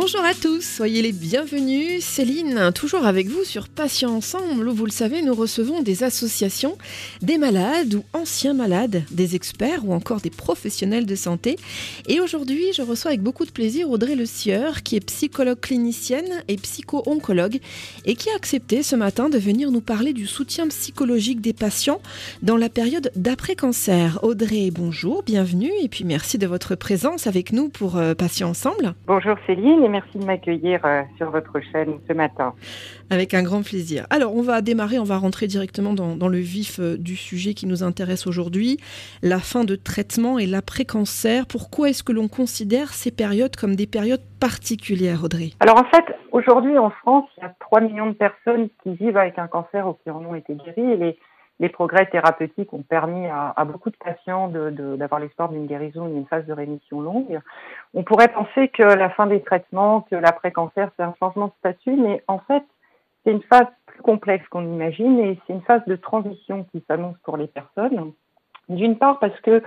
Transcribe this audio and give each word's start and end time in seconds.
Bonjour 0.00 0.24
à 0.24 0.32
tous, 0.32 0.60
soyez 0.60 1.02
les 1.02 1.10
bienvenus. 1.10 2.04
Céline, 2.04 2.70
toujours 2.72 3.04
avec 3.04 3.26
vous 3.26 3.42
sur 3.42 3.68
Patients 3.68 4.14
Ensemble, 4.14 4.68
où 4.68 4.72
vous 4.72 4.84
le 4.84 4.92
savez, 4.92 5.22
nous 5.22 5.34
recevons 5.34 5.82
des 5.82 6.04
associations, 6.04 6.78
des 7.20 7.36
malades 7.36 7.94
ou 7.94 8.04
anciens 8.12 8.54
malades, 8.54 9.02
des 9.10 9.34
experts 9.34 9.84
ou 9.84 9.92
encore 9.92 10.20
des 10.20 10.30
professionnels 10.30 11.04
de 11.04 11.16
santé. 11.16 11.56
Et 12.06 12.20
aujourd'hui, 12.20 12.72
je 12.76 12.82
reçois 12.82 13.10
avec 13.10 13.22
beaucoup 13.22 13.44
de 13.44 13.50
plaisir 13.50 13.90
Audrey 13.90 14.14
Le 14.14 14.24
Sieur, 14.24 14.84
qui 14.84 14.94
est 14.94 15.04
psychologue 15.04 15.58
clinicienne 15.58 16.44
et 16.46 16.56
psycho-oncologue, 16.56 17.58
et 18.04 18.14
qui 18.14 18.30
a 18.30 18.36
accepté 18.36 18.84
ce 18.84 18.94
matin 18.94 19.28
de 19.28 19.36
venir 19.36 19.72
nous 19.72 19.80
parler 19.80 20.12
du 20.12 20.28
soutien 20.28 20.68
psychologique 20.68 21.40
des 21.40 21.52
patients 21.52 22.00
dans 22.42 22.56
la 22.56 22.68
période 22.68 23.10
d'après-cancer. 23.16 24.20
Audrey, 24.22 24.70
bonjour, 24.72 25.24
bienvenue, 25.24 25.72
et 25.82 25.88
puis 25.88 26.04
merci 26.04 26.38
de 26.38 26.46
votre 26.46 26.76
présence 26.76 27.26
avec 27.26 27.52
nous 27.52 27.68
pour 27.68 27.96
euh, 27.96 28.14
Patients 28.14 28.50
Ensemble. 28.50 28.94
Bonjour 29.08 29.34
Céline 29.48 29.87
et 29.88 29.90
merci 29.90 30.18
de 30.18 30.24
m'accueillir 30.24 30.80
euh, 30.84 31.02
sur 31.16 31.30
votre 31.30 31.58
chaîne 31.72 31.98
ce 32.06 32.12
matin. 32.12 32.54
Avec 33.10 33.34
un 33.34 33.42
grand 33.42 33.62
plaisir. 33.62 34.06
Alors, 34.10 34.34
on 34.34 34.42
va 34.42 34.60
démarrer, 34.60 34.98
on 34.98 35.04
va 35.04 35.16
rentrer 35.16 35.46
directement 35.46 35.94
dans, 35.94 36.16
dans 36.16 36.28
le 36.28 36.38
vif 36.38 36.78
euh, 36.78 36.96
du 36.96 37.16
sujet 37.16 37.54
qui 37.54 37.66
nous 37.66 37.82
intéresse 37.82 38.26
aujourd'hui, 38.26 38.78
la 39.22 39.38
fin 39.38 39.64
de 39.64 39.76
traitement 39.76 40.38
et 40.38 40.46
l'après-cancer. 40.46 41.46
Pourquoi 41.46 41.90
est-ce 41.90 42.02
que 42.02 42.12
l'on 42.12 42.28
considère 42.28 42.92
ces 42.92 43.10
périodes 43.10 43.56
comme 43.56 43.74
des 43.74 43.86
périodes 43.86 44.22
particulières, 44.40 45.24
Audrey? 45.24 45.50
Alors 45.60 45.78
en 45.78 45.84
fait, 45.84 46.04
aujourd'hui 46.32 46.76
en 46.78 46.90
France, 46.90 47.24
il 47.38 47.42
y 47.42 47.46
a 47.46 47.54
3 47.60 47.80
millions 47.80 48.08
de 48.08 48.14
personnes 48.14 48.68
qui 48.82 48.94
vivent 48.94 49.16
avec 49.16 49.38
un 49.38 49.48
cancer 49.48 49.88
ou 49.88 49.94
qui 50.04 50.10
en 50.10 50.24
ont 50.24 50.34
été 50.34 50.54
guéries 50.54 50.92
et 50.92 50.96
les, 50.96 51.18
les 51.60 51.68
progrès 51.68 52.06
thérapeutiques 52.06 52.72
ont 52.72 52.82
permis 52.82 53.26
à, 53.26 53.64
beaucoup 53.64 53.90
de 53.90 53.96
patients 53.96 54.48
d'avoir 54.48 55.20
de, 55.20 55.24
l'espoir 55.24 55.48
d'une 55.48 55.66
guérison 55.66 56.06
et 56.06 56.12
d'une 56.12 56.26
phase 56.26 56.46
de 56.46 56.52
rémission 56.52 57.00
longue. 57.00 57.40
On 57.94 58.04
pourrait 58.04 58.28
penser 58.28 58.68
que 58.68 58.82
la 58.82 59.10
fin 59.10 59.26
des 59.26 59.42
traitements, 59.42 60.02
que 60.02 60.14
l'après-cancer, 60.14 60.90
c'est 60.96 61.02
un 61.02 61.14
changement 61.18 61.46
de 61.46 61.52
statut, 61.58 61.96
mais 61.96 62.22
en 62.28 62.38
fait, 62.38 62.62
c'est 63.24 63.32
une 63.32 63.42
phase 63.42 63.66
plus 63.86 64.02
complexe 64.02 64.46
qu'on 64.48 64.62
imagine 64.62 65.18
et 65.18 65.38
c'est 65.46 65.52
une 65.52 65.62
phase 65.62 65.84
de 65.86 65.96
transition 65.96 66.64
qui 66.70 66.84
s'annonce 66.86 67.16
pour 67.24 67.36
les 67.36 67.48
personnes. 67.48 68.12
D'une 68.68 68.96
part 68.96 69.18
parce 69.18 69.38
que 69.40 69.62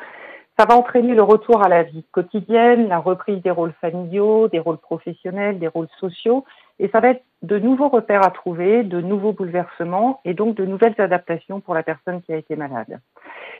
ça 0.58 0.66
va 0.66 0.78
entraîner 0.78 1.16
le 1.16 1.23
retour 1.23 1.64
à 1.64 1.69
la 1.69 1.84
vie 1.84 2.06
quotidienne, 2.12 2.88
la 2.88 3.00
reprise 3.00 3.42
des 3.42 3.52
rôles 3.52 3.73
familiaux, 3.81 4.47
des 4.47 4.59
rôles 4.59 4.78
professionnels, 4.78 5.59
des 5.59 5.67
rôles 5.67 5.88
sociaux, 6.00 6.45
et 6.80 6.88
ça 6.89 7.00
va 7.00 7.09
être 7.09 7.23
de 7.41 7.58
nouveaux 7.58 7.89
repères 7.89 8.23
à 8.25 8.31
trouver, 8.31 8.83
de 8.83 9.02
nouveaux 9.02 9.33
bouleversements 9.33 10.22
et 10.25 10.33
donc 10.33 10.55
de 10.55 10.66
nouvelles 10.66 10.95
adaptations 11.00 11.59
pour 11.59 11.73
la 11.73 11.83
personne 11.83 12.22
qui 12.22 12.33
a 12.33 12.38
été 12.38 12.55
malade. 12.55 13.00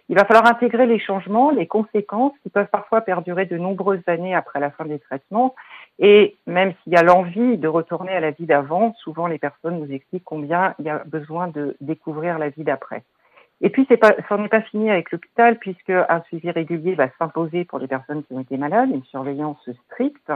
Il 0.10 0.16
va 0.16 0.26
falloir 0.26 0.46
intégrer 0.46 0.86
les 0.86 1.00
changements, 1.00 1.52
les 1.52 1.68
conséquences 1.68 2.34
qui 2.44 2.50
peuvent 2.50 2.68
parfois 2.72 3.02
perdurer 3.02 3.46
de 3.46 3.58
nombreuses 3.58 4.04
années 4.08 4.36
après 4.36 4.60
la 4.60 4.72
fin 4.72 4.86
des 4.86 5.00
traitements. 5.00 5.56
Et 6.00 6.36
même 6.46 6.74
s'il 6.84 6.94
y 6.94 6.98
a 6.98 7.04
l'envie 7.04 7.58
de 7.58 7.68
retourner 7.68 8.12
à 8.12 8.20
la 8.20 8.32
vie 8.32 8.46
d'avant, 8.46 8.94
souvent 9.00 9.28
les 9.28 9.40
personnes 9.40 9.80
nous 9.80 9.92
expliquent 9.92 10.26
combien 10.26 10.76
il 10.80 10.86
y 10.86 10.90
a 10.90 11.04
besoin 11.06 11.48
de 11.48 11.76
découvrir 11.82 12.40
la 12.40 12.50
vie 12.50 12.64
d'après. 12.64 13.04
Et 13.62 13.70
puis, 13.70 13.86
c'est 13.88 14.02
n'est 14.02 14.48
pas 14.48 14.62
fini 14.62 14.90
avec 14.90 15.12
l'hôpital 15.12 15.58
puisque 15.60 15.92
un 15.92 16.22
suivi 16.28 16.50
régulier 16.50 16.96
va 16.96 17.10
s'imposer 17.20 17.64
pour 17.64 17.78
les 17.78 17.88
personnes 17.88 18.24
qui 18.24 18.34
ont 18.34 18.40
été 18.40 18.58
malades, 18.58 18.90
une 18.90 19.04
surveillance 19.04 19.70
stricte. 19.86 20.32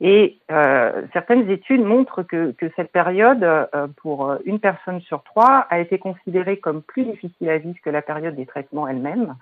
Et 0.00 0.38
euh, 0.52 1.02
certaines 1.12 1.50
études 1.50 1.84
montrent 1.84 2.22
que, 2.22 2.52
que 2.52 2.70
cette 2.76 2.92
période, 2.92 3.42
euh, 3.42 3.86
pour 3.96 4.36
une 4.44 4.60
personne 4.60 5.00
sur 5.00 5.22
trois, 5.24 5.66
a 5.68 5.80
été 5.80 5.98
considérée 5.98 6.58
comme 6.58 6.82
plus 6.82 7.04
difficile 7.04 7.50
à 7.50 7.58
vivre 7.58 7.78
que 7.84 7.90
la 7.90 8.02
période 8.02 8.36
des 8.36 8.46
traitements 8.46 8.86
elle-même 8.86 9.34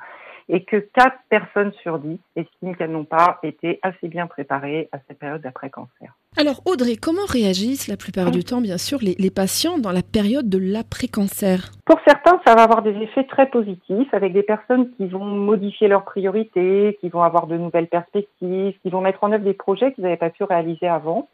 et 0.48 0.64
que 0.64 0.76
4 0.76 1.16
personnes 1.28 1.72
sur 1.82 1.98
10 1.98 2.18
estiment 2.36 2.74
qu'elles 2.74 2.90
n'ont 2.90 3.04
pas 3.04 3.38
été 3.42 3.78
assez 3.82 4.08
bien 4.08 4.26
préparées 4.26 4.88
à 4.92 4.98
cette 5.06 5.18
période 5.18 5.42
d'après-cancer. 5.42 6.14
Alors 6.36 6.62
Audrey, 6.66 6.96
comment 6.96 7.26
réagissent 7.28 7.88
la 7.88 7.96
plupart 7.96 8.30
du 8.30 8.44
temps, 8.44 8.60
bien 8.60 8.78
sûr, 8.78 8.98
les, 9.02 9.14
les 9.18 9.30
patients 9.30 9.78
dans 9.78 9.92
la 9.92 10.02
période 10.02 10.48
de 10.48 10.58
l'après-cancer? 10.58 11.70
Pour 11.84 11.98
certains, 12.06 12.40
ça 12.46 12.54
va 12.54 12.62
avoir 12.62 12.82
des 12.82 12.96
effets 13.02 13.24
très 13.24 13.46
positifs 13.50 14.12
avec 14.12 14.32
des 14.32 14.42
personnes 14.42 14.90
qui 14.96 15.06
vont 15.06 15.24
modifier 15.24 15.88
leurs 15.88 16.04
priorités, 16.04 16.96
qui 17.00 17.08
vont 17.08 17.22
avoir 17.22 17.46
de 17.46 17.56
nouvelles 17.56 17.88
perspectives, 17.88 18.74
qui 18.82 18.90
vont 18.90 19.00
mettre 19.00 19.24
en 19.24 19.32
œuvre 19.32 19.44
des 19.44 19.54
projets 19.54 19.92
qu'ils 19.92 20.04
n'avaient 20.04 20.16
pas 20.16 20.30
pu 20.30 20.44
réaliser 20.44 20.86
avant. 20.86 21.28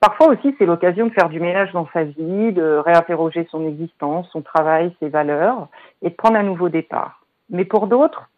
Parfois 0.00 0.28
aussi, 0.28 0.54
c'est 0.58 0.66
l'occasion 0.66 1.06
de 1.06 1.12
faire 1.12 1.28
du 1.28 1.40
ménage 1.40 1.72
dans 1.72 1.88
sa 1.92 2.04
vie, 2.04 2.52
de 2.52 2.80
réinterroger 2.84 3.48
son 3.50 3.66
existence, 3.66 4.28
son 4.32 4.42
travail, 4.42 4.94
ses 5.00 5.08
valeurs 5.08 5.68
et 6.02 6.10
de 6.10 6.14
prendre 6.14 6.36
un 6.36 6.44
nouveau 6.44 6.68
départ. 6.68 7.24
Mais 7.50 7.64
pour 7.64 7.88
d'autres, 7.88 8.28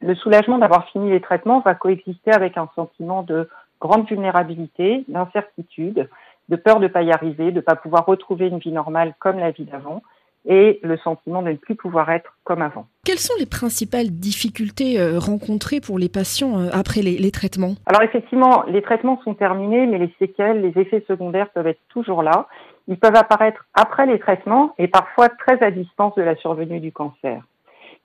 le 0.00 0.14
soulagement 0.14 0.58
d'avoir 0.58 0.88
fini 0.88 1.10
les 1.10 1.20
traitements 1.20 1.60
va 1.60 1.74
coexister 1.74 2.32
avec 2.32 2.56
un 2.56 2.68
sentiment 2.74 3.22
de 3.22 3.48
grande 3.80 4.06
vulnérabilité, 4.08 5.04
d'incertitude, 5.08 6.08
de 6.48 6.56
peur 6.56 6.78
de 6.78 6.84
ne 6.84 6.88
pas 6.88 7.02
y 7.02 7.10
arriver, 7.10 7.50
de 7.50 7.56
ne 7.56 7.60
pas 7.60 7.76
pouvoir 7.76 8.06
retrouver 8.06 8.48
une 8.48 8.58
vie 8.58 8.72
normale 8.72 9.14
comme 9.18 9.38
la 9.38 9.50
vie 9.50 9.64
d'avant 9.64 10.02
et 10.48 10.78
le 10.84 10.96
sentiment 10.98 11.42
de 11.42 11.50
ne 11.50 11.56
plus 11.56 11.74
pouvoir 11.74 12.08
être 12.10 12.36
comme 12.44 12.62
avant. 12.62 12.86
Quelles 13.04 13.18
sont 13.18 13.34
les 13.38 13.46
principales 13.46 14.10
difficultés 14.10 15.00
euh, 15.00 15.18
rencontrées 15.18 15.80
pour 15.80 15.98
les 15.98 16.08
patients 16.08 16.60
euh, 16.60 16.68
après 16.72 17.02
les, 17.02 17.18
les, 17.18 17.32
traitements? 17.32 17.74
Alors 17.86 18.02
effectivement, 18.02 18.62
les 18.68 18.80
traitements 18.80 19.20
sont 19.24 19.34
terminés, 19.34 19.86
mais 19.86 19.98
les 19.98 20.14
séquelles, 20.20 20.60
les 20.60 20.80
effets 20.80 21.04
secondaires 21.08 21.50
peuvent 21.50 21.66
être 21.66 21.80
toujours 21.88 22.22
là. 22.22 22.46
Ils 22.86 22.98
peuvent 22.98 23.16
apparaître 23.16 23.66
après 23.74 24.06
les 24.06 24.20
traitements 24.20 24.72
et 24.78 24.86
parfois 24.86 25.28
très 25.28 25.60
à 25.64 25.72
distance 25.72 26.14
de 26.14 26.22
la 26.22 26.36
survenue 26.36 26.78
du 26.78 26.92
cancer. 26.92 27.42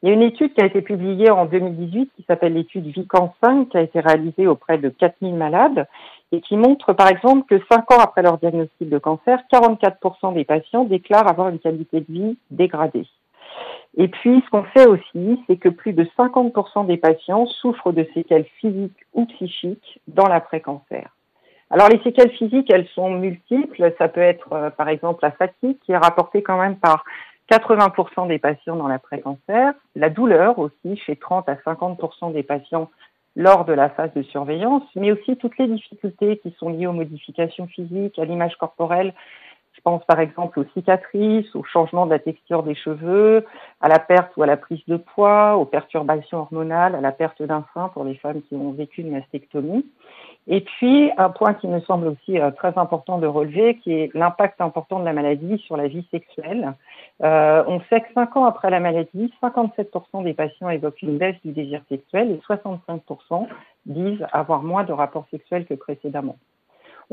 Il 0.03 0.09
y 0.09 0.12
a 0.12 0.16
une 0.16 0.23
étude 0.23 0.53
qui 0.53 0.62
a 0.62 0.66
été 0.66 0.81
publiée 0.81 1.29
en 1.29 1.45
2018 1.45 2.12
qui 2.16 2.23
s'appelle 2.23 2.53
l'étude 2.53 2.88
Vican 2.88 3.35
5 3.44 3.69
qui 3.69 3.78
a 3.78 3.81
été 3.81 4.00
réalisée 4.00 4.47
auprès 4.47 4.79
de 4.79 4.89
4000 4.89 5.35
malades 5.35 5.88
et 6.31 6.41
qui 6.41 6.57
montre 6.57 6.94
par 6.94 7.07
exemple 7.07 7.45
que 7.47 7.63
5 7.72 7.91
ans 7.91 8.00
après 8.00 8.23
leur 8.23 8.40
diagnostic 8.40 8.90
de 8.90 8.97
cancer, 8.97 9.40
44% 9.53 10.34
des 10.34 10.44
patients 10.44 10.85
déclarent 10.85 11.29
avoir 11.29 11.50
une 11.50 11.59
qualité 11.59 12.00
de 12.00 12.11
vie 12.11 12.38
dégradée. 12.50 13.06
Et 13.97 14.07
puis, 14.07 14.41
ce 14.45 14.50
qu'on 14.50 14.66
sait 14.75 14.88
aussi, 14.88 15.44
c'est 15.47 15.57
que 15.57 15.69
plus 15.69 15.94
de 15.94 16.07
50% 16.17 16.88
des 16.88 16.97
patients 16.97 17.45
souffrent 17.45 17.91
de 17.91 18.07
séquelles 18.13 18.45
physiques 18.59 19.06
ou 19.13 19.25
psychiques 19.25 20.00
dans 20.07 20.28
l'après-cancer. 20.28 21.09
Alors, 21.69 21.90
les 21.90 22.01
séquelles 22.01 22.31
physiques, 22.31 22.72
elles 22.72 22.88
sont 22.95 23.09
multiples. 23.09 23.94
Ça 23.97 24.07
peut 24.07 24.22
être, 24.22 24.53
euh, 24.53 24.69
par 24.69 24.90
exemple, 24.90 25.19
la 25.23 25.31
fatigue, 25.31 25.78
qui 25.85 25.91
est 25.91 25.97
rapportée 25.97 26.41
quand 26.41 26.57
même 26.57 26.78
par 26.78 27.03
80% 27.51 28.29
des 28.29 28.39
patients 28.39 28.78
dans 28.78 28.88
l'après-cancer, 28.88 29.73
la 29.97 30.09
douleur 30.09 30.57
aussi 30.57 30.95
chez 31.06 31.17
30 31.17 31.50
à 31.50 31.56
50% 31.56 32.31
des 32.31 32.44
patients 32.44 32.89
lors 33.35 33.66
de 33.66 33.73
la 33.73 33.89
phase 33.89 34.13
de 34.13 34.23
surveillance, 34.23 34.84
mais 34.95 35.12
aussi 35.12 35.35
toutes 35.35 35.57
les 35.57 35.67
difficultés 35.67 36.38
qui 36.38 36.56
sont 36.57 36.69
liées 36.69 36.88
aux 36.88 36.94
modifications 36.94 37.67
physiques, 37.67 38.17
à 38.19 38.25
l'image 38.25 38.56
corporelle. 38.56 39.13
Je 39.73 39.81
pense 39.81 40.03
par 40.06 40.19
exemple 40.19 40.59
aux 40.59 40.66
cicatrices, 40.73 41.53
au 41.56 41.63
changement 41.63 42.06
de 42.06 42.11
la 42.11 42.19
texture 42.19 42.63
des 42.63 42.75
cheveux, 42.75 43.45
à 43.81 43.90
la 43.90 44.00
perte 44.00 44.31
ou 44.38 44.44
à 44.44 44.45
la 44.45 44.57
prise 44.57 44.85
de 44.88 44.97
poids, 44.97 45.56
aux 45.57 45.66
perturbations 45.66 46.40
hormonales, 46.40 46.95
à 46.95 47.01
la 47.01 47.11
perte 47.11 47.41
d'un 47.41 47.66
sein 47.73 47.90
pour 47.90 48.03
les 48.06 48.16
femmes 48.16 48.41
qui 48.44 48.56
ont 48.56 48.72
vécu 48.72 49.01
une 49.01 49.11
mastectomie. 49.11 49.85
Et 50.47 50.61
puis, 50.61 51.11
un 51.17 51.29
point 51.29 51.53
qui 51.53 51.67
me 51.67 51.79
semble 51.81 52.07
aussi 52.07 52.40
euh, 52.40 52.51
très 52.51 52.78
important 52.78 53.17
de 53.17 53.28
relever, 53.28 53.78
qui 53.78 53.94
est 53.94 54.13
l'impact 54.13 54.59
important 54.59 55.00
de 55.00 55.06
la 55.06 55.13
maladie 55.13 55.57
sur 55.59 55.78
la 55.78 55.88
vie 55.88 56.06
sexuelle. 56.11 56.73
Euh, 57.23 57.63
on 57.67 57.79
sait 57.89 58.01
que 58.01 58.11
5 58.13 58.35
ans 58.37 58.45
après 58.45 58.69
la 58.69 58.79
maladie, 58.79 59.31
57% 59.43 60.23
des 60.23 60.33
patients 60.33 60.69
évoquent 60.69 61.01
une 61.03 61.17
baisse 61.17 61.35
du 61.45 61.51
désir 61.51 61.81
sexuel 61.87 62.31
et 62.31 62.53
65% 62.53 63.47
disent 63.85 64.25
avoir 64.31 64.63
moins 64.63 64.83
de 64.83 64.93
rapports 64.93 65.27
sexuels 65.29 65.65
que 65.65 65.75
précédemment. 65.75 66.37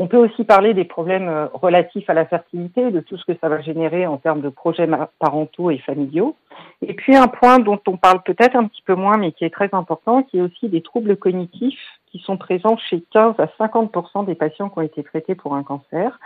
On 0.01 0.07
peut 0.07 0.17
aussi 0.17 0.45
parler 0.45 0.75
des 0.75 0.85
problèmes 0.85 1.29
euh, 1.29 1.47
relatifs 1.53 2.09
à 2.09 2.15
la 2.15 2.25
fertilité, 2.25 2.91
de 2.93 3.01
tout 3.01 3.19
ce 3.19 3.25
que 3.25 3.37
ça 3.41 3.49
va 3.49 3.61
générer 3.61 4.07
en 4.07 4.17
termes 4.17 4.41
de 4.41 4.49
projets 4.49 4.89
parentaux 5.19 5.71
et 5.71 5.79
familiaux. 5.79 6.37
Et 6.83 6.95
puis 6.95 7.17
un 7.17 7.27
point 7.27 7.59
dont 7.59 7.81
on 7.89 7.97
parle 7.97 8.23
peut-être 8.23 8.55
un 8.55 8.67
petit 8.67 8.83
peu 8.83 8.95
moins, 8.95 9.19
mais 9.19 9.33
qui 9.33 9.45
est 9.45 9.53
très 9.53 9.69
important, 9.73 10.23
qui 10.23 10.39
est 10.39 10.43
aussi 10.43 10.69
des 10.69 10.83
troubles 10.83 11.17
cognitifs 11.17 11.81
qui 12.07 12.21
sont 12.21 12.37
présents 12.37 12.77
chez 12.77 13.03
15 13.13 13.35
à 13.39 13.47
50% 13.59 14.25
des 14.25 14.37
patients 14.37 14.71
qui 14.71 14.79
ont 14.79 14.83
été 14.83 15.03
traités 15.03 15.35
pour 15.35 15.55
un 15.55 15.65
cancer, 15.65 16.19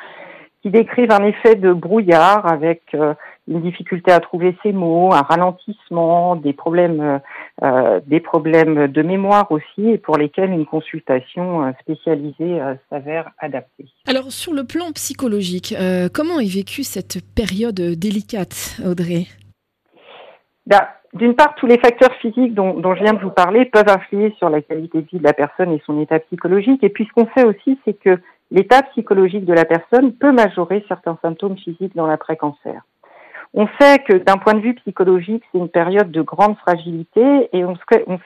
qui 0.63 0.71
décrivent 0.71 1.11
un 1.11 1.25
effet 1.25 1.57
de 1.57 1.73
brouillard 1.73 2.47
avec 2.47 2.83
euh, 2.95 3.15
une 3.49 3.61
difficulté 3.61 4.13
à 4.13 4.21
trouver 4.21 4.57
ses 4.63 4.73
mots, 4.73 5.13
un 5.13 5.23
ralentissement, 5.23 6.37
des 6.37 6.53
problèmes, 6.53 7.21
euh, 7.63 8.01
des 8.07 8.21
problèmes 8.21 8.87
de 8.87 9.03
mémoire 9.03 9.51
aussi, 9.51 9.91
et 9.91 9.99
pour 9.99 10.17
lesquels 10.17 10.51
une 10.51 10.67
consultation 10.67 11.65
euh, 11.65 11.71
spécialisée 11.81 12.61
euh, 12.61 12.75
s'avère 12.89 13.31
adaptée. 13.39 13.87
Alors 14.07 14.31
sur 14.31 14.53
le 14.53 14.65
plan 14.65 14.93
psychologique, 14.93 15.75
euh, 15.79 16.09
comment 16.13 16.39
est 16.39 16.55
vécue 16.55 16.85
cette 16.85 17.19
période 17.35 17.81
délicate, 17.99 18.81
Audrey? 18.87 19.27
Bah, 20.67 20.91
D'une 21.13 21.35
part, 21.35 21.57
tous 21.57 21.67
les 21.67 21.79
facteurs 21.79 22.15
physiques 22.21 22.55
dont, 22.55 22.75
dont, 22.75 22.95
je 22.95 23.03
viens 23.03 23.15
de 23.15 23.21
vous 23.21 23.31
parler 23.31 23.65
peuvent 23.65 23.89
influer 23.89 24.33
sur 24.39 24.49
la 24.49 24.63
qualité 24.63 25.03
de 25.03 25.07
vie 25.09 25.19
de 25.19 25.25
la 25.25 25.33
personne 25.33 25.73
et 25.73 25.83
son 25.85 26.01
état 26.01 26.21
psychologique. 26.21 26.85
Et 26.85 26.89
puis 26.89 27.05
ce 27.05 27.13
qu'on 27.13 27.29
sait 27.37 27.45
aussi, 27.45 27.77
c'est 27.85 27.99
que 27.99 28.21
l'état 28.53 28.83
psychologique 28.83 29.47
de 29.47 29.55
la 29.55 29.65
personne 29.65 30.13
peut 30.13 30.31
majorer 30.31 30.85
certains 30.87 31.19
symptômes 31.23 31.57
physiques 31.57 31.97
dans 31.97 32.07
l'après-cancer. 32.07 32.83
On 33.55 33.67
sait 33.81 33.99
que 33.99 34.17
d'un 34.17 34.37
point 34.37 34.55
de 34.55 34.61
vue 34.61 34.75
psychologique, 34.75 35.43
c'est 35.51 35.59
une 35.59 35.69
période 35.69 36.11
de 36.11 36.23
grande 36.23 36.57
fragilité 36.59 37.49
et 37.53 37.65
on 37.65 37.77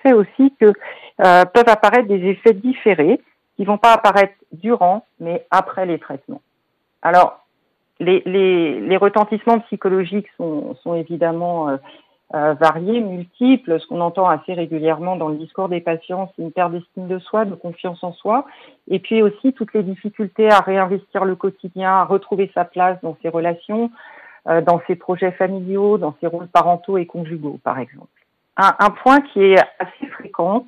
sait, 0.02 0.12
aussi 0.12 0.52
que 0.60 0.66
euh, 0.66 1.44
peuvent 1.44 1.68
apparaître 1.68 2.08
des 2.08 2.22
effets 2.26 2.52
différés 2.52 3.20
qui 3.56 3.64
vont 3.64 3.78
pas 3.78 3.92
apparaître 3.94 4.34
durant, 4.52 5.06
mais 5.18 5.46
après 5.50 5.86
les 5.86 5.98
traitements. 5.98 6.42
Alors, 7.02 7.46
les, 7.98 8.96
retentissements 9.00 9.60
psychologiques 9.60 10.28
sont, 10.36 10.76
sont 10.82 10.94
évidemment 10.94 11.70
euh, 11.70 11.76
euh, 12.34 12.54
variés, 12.54 13.00
multiples. 13.00 13.78
Ce 13.78 13.86
qu'on 13.86 14.00
entend 14.00 14.28
assez 14.28 14.52
régulièrement 14.52 15.16
dans 15.16 15.28
le 15.28 15.36
discours 15.36 15.68
des 15.68 15.80
patients, 15.80 16.32
c'est 16.34 16.42
une 16.42 16.52
perte 16.52 16.72
d'estime 16.72 17.06
de 17.06 17.18
soi, 17.18 17.44
de 17.44 17.54
confiance 17.54 18.02
en 18.02 18.12
soi, 18.12 18.46
et 18.88 18.98
puis 18.98 19.22
aussi 19.22 19.52
toutes 19.52 19.74
les 19.74 19.82
difficultés 19.82 20.50
à 20.50 20.60
réinvestir 20.60 21.24
le 21.24 21.36
quotidien, 21.36 21.90
à 21.90 22.04
retrouver 22.04 22.50
sa 22.54 22.64
place 22.64 22.98
dans 23.02 23.16
ses 23.22 23.28
relations, 23.28 23.90
euh, 24.48 24.60
dans 24.60 24.80
ses 24.86 24.96
projets 24.96 25.32
familiaux, 25.32 25.98
dans 25.98 26.16
ses 26.20 26.26
rôles 26.26 26.48
parentaux 26.48 26.98
et 26.98 27.06
conjugaux, 27.06 27.58
par 27.62 27.78
exemple. 27.78 28.08
Un, 28.56 28.74
un 28.78 28.90
point 28.90 29.20
qui 29.20 29.42
est 29.42 29.58
assez 29.78 30.06
fréquent, 30.10 30.66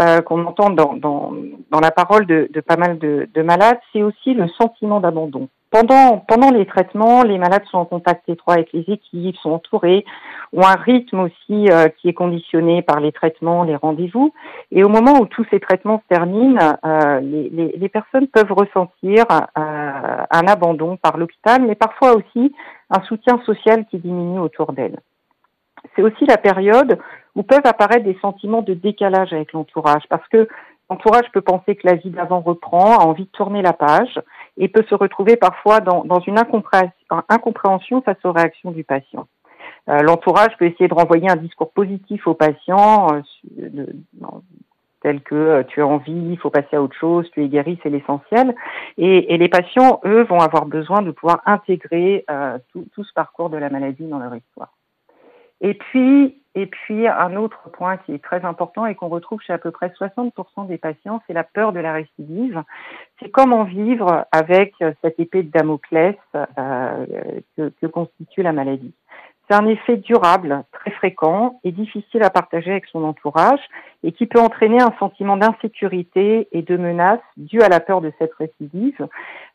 euh, 0.00 0.20
qu'on 0.20 0.44
entend 0.44 0.70
dans, 0.70 0.94
dans, 0.94 1.32
dans, 1.70 1.80
la 1.80 1.90
parole 1.90 2.26
de, 2.26 2.48
de 2.52 2.60
pas 2.60 2.76
mal 2.76 2.98
de, 2.98 3.28
de 3.32 3.42
malades, 3.42 3.78
c'est 3.92 4.02
aussi 4.02 4.34
le 4.34 4.46
sentiment 4.48 5.00
d'abandon. 5.00 5.48
Pendant, 5.70 6.24
pendant 6.26 6.50
les 6.50 6.64
traitements, 6.64 7.22
les 7.22 7.36
malades 7.36 7.64
sont 7.70 7.76
en 7.76 7.84
contact 7.84 8.26
étroit 8.28 8.54
avec 8.54 8.72
les 8.72 8.84
équipes, 8.88 9.36
sont 9.36 9.50
entourés, 9.50 10.06
ont 10.54 10.62
un 10.62 10.76
rythme 10.76 11.20
aussi 11.20 11.68
euh, 11.70 11.88
qui 11.88 12.08
est 12.08 12.14
conditionné 12.14 12.80
par 12.80 13.00
les 13.00 13.12
traitements, 13.12 13.64
les 13.64 13.76
rendez-vous. 13.76 14.32
Et 14.72 14.82
au 14.82 14.88
moment 14.88 15.20
où 15.20 15.26
tous 15.26 15.46
ces 15.50 15.60
traitements 15.60 16.00
se 16.00 16.14
terminent, 16.14 16.58
euh, 16.86 17.20
les, 17.20 17.50
les, 17.50 17.74
les, 17.76 17.88
personnes 17.90 18.28
peuvent 18.28 18.52
ressentir 18.52 19.26
euh, 19.30 20.24
un 20.30 20.46
abandon 20.46 20.96
par 20.96 21.18
l'hôpital, 21.18 21.62
mais 21.66 21.74
parfois 21.74 22.14
aussi 22.14 22.54
un 22.88 23.02
soutien 23.02 23.38
social 23.44 23.84
qui 23.90 23.98
diminue 23.98 24.40
autour 24.40 24.72
d'elles. 24.72 25.00
C'est 25.94 26.02
aussi 26.02 26.24
la 26.24 26.38
période 26.38 26.98
où 27.34 27.42
peuvent 27.42 27.66
apparaître 27.66 28.04
des 28.04 28.18
sentiments 28.22 28.62
de 28.62 28.72
décalage 28.72 29.34
avec 29.34 29.52
l'entourage, 29.52 30.02
parce 30.08 30.26
que 30.28 30.48
l'entourage 30.90 31.30
peut 31.32 31.40
penser 31.40 31.76
que 31.76 31.86
la 31.86 31.94
vie 31.94 32.10
d'avant 32.10 32.40
reprend, 32.40 32.98
a 32.98 33.04
envie 33.04 33.24
de 33.24 33.30
tourner 33.30 33.62
la 33.62 33.72
page, 33.72 34.20
et 34.56 34.68
peut 34.68 34.84
se 34.88 34.94
retrouver 34.94 35.36
parfois 35.36 35.80
dans, 35.80 36.20
une 36.26 36.38
incompréhension 36.38 38.02
face 38.02 38.24
aux 38.24 38.32
réactions 38.32 38.70
du 38.70 38.84
patient. 38.84 39.26
Euh, 39.88 40.02
l'entourage 40.02 40.56
peut 40.58 40.66
essayer 40.66 40.88
de 40.88 40.94
renvoyer 40.94 41.30
un 41.30 41.36
discours 41.36 41.70
positif 41.70 42.26
au 42.26 42.34
patient, 42.34 43.08
euh, 43.12 43.86
tel 45.00 45.20
que 45.22 45.34
euh, 45.34 45.62
tu 45.62 45.80
as 45.80 45.86
envie, 45.86 46.12
il 46.12 46.38
faut 46.38 46.50
passer 46.50 46.76
à 46.76 46.82
autre 46.82 46.96
chose, 46.96 47.30
tu 47.32 47.44
es 47.44 47.48
guéri, 47.48 47.78
c'est 47.82 47.88
l'essentiel. 47.88 48.54
Et, 48.98 49.32
et, 49.32 49.38
les 49.38 49.48
patients, 49.48 50.00
eux, 50.04 50.24
vont 50.24 50.40
avoir 50.40 50.66
besoin 50.66 51.02
de 51.02 51.10
pouvoir 51.10 51.40
intégrer 51.46 52.26
tout, 52.72 52.86
tout, 52.94 53.04
ce 53.04 53.12
parcours 53.14 53.48
de 53.48 53.56
la 53.56 53.70
maladie 53.70 54.06
dans 54.06 54.18
leur 54.18 54.34
histoire. 54.34 54.72
Et 55.60 55.74
puis, 55.74 56.36
et 56.58 56.66
puis, 56.66 57.06
un 57.06 57.36
autre 57.36 57.70
point 57.70 57.98
qui 57.98 58.12
est 58.12 58.22
très 58.22 58.44
important 58.44 58.84
et 58.84 58.96
qu'on 58.96 59.06
retrouve 59.06 59.40
chez 59.40 59.52
à 59.52 59.58
peu 59.58 59.70
près 59.70 59.88
60% 59.88 60.66
des 60.66 60.76
patients, 60.76 61.22
c'est 61.26 61.32
la 61.32 61.44
peur 61.44 61.72
de 61.72 61.78
la 61.78 61.92
récidive. 61.92 62.64
C'est 63.20 63.30
comment 63.30 63.62
vivre 63.62 64.26
avec 64.32 64.74
cette 65.00 65.20
épée 65.20 65.44
de 65.44 65.50
Damoclès 65.52 66.16
euh, 66.34 67.06
que, 67.56 67.72
que 67.80 67.86
constitue 67.86 68.42
la 68.42 68.52
maladie. 68.52 68.92
C'est 69.48 69.56
un 69.56 69.66
effet 69.66 69.96
durable, 69.96 70.64
très 70.72 70.90
fréquent 70.90 71.58
et 71.64 71.72
difficile 71.72 72.22
à 72.22 72.28
partager 72.28 72.70
avec 72.70 72.84
son 72.86 73.02
entourage 73.02 73.60
et 74.02 74.12
qui 74.12 74.26
peut 74.26 74.40
entraîner 74.40 74.80
un 74.80 74.92
sentiment 74.98 75.38
d'insécurité 75.38 76.48
et 76.52 76.60
de 76.60 76.76
menace 76.76 77.20
dû 77.38 77.62
à 77.62 77.70
la 77.70 77.80
peur 77.80 78.02
de 78.02 78.12
cette 78.18 78.34
récidive, 78.34 79.08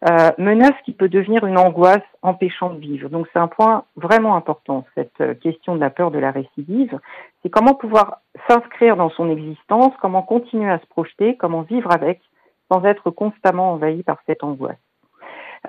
euh, 0.09 0.31
menace 0.39 0.73
qui 0.83 0.93
peut 0.93 1.09
devenir 1.09 1.45
une 1.45 1.59
angoisse 1.59 2.01
empêchant 2.23 2.71
de 2.71 2.79
vivre. 2.79 3.09
Donc 3.09 3.27
c'est 3.31 3.39
un 3.39 3.47
point 3.47 3.83
vraiment 3.95 4.35
important, 4.35 4.85
cette 4.95 5.21
euh, 5.21 5.35
question 5.35 5.75
de 5.75 5.79
la 5.79 5.91
peur 5.91 6.09
de 6.09 6.19
la 6.19 6.31
récidive. 6.31 6.99
C'est 7.43 7.49
comment 7.49 7.75
pouvoir 7.75 8.21
s'inscrire 8.49 8.97
dans 8.97 9.11
son 9.11 9.29
existence, 9.29 9.93
comment 10.01 10.23
continuer 10.23 10.71
à 10.71 10.79
se 10.79 10.87
projeter, 10.87 11.37
comment 11.37 11.61
vivre 11.61 11.91
avec 11.91 12.19
sans 12.71 12.83
être 12.85 13.11
constamment 13.11 13.73
envahi 13.73 14.01
par 14.01 14.17
cette 14.25 14.43
angoisse. 14.43 14.77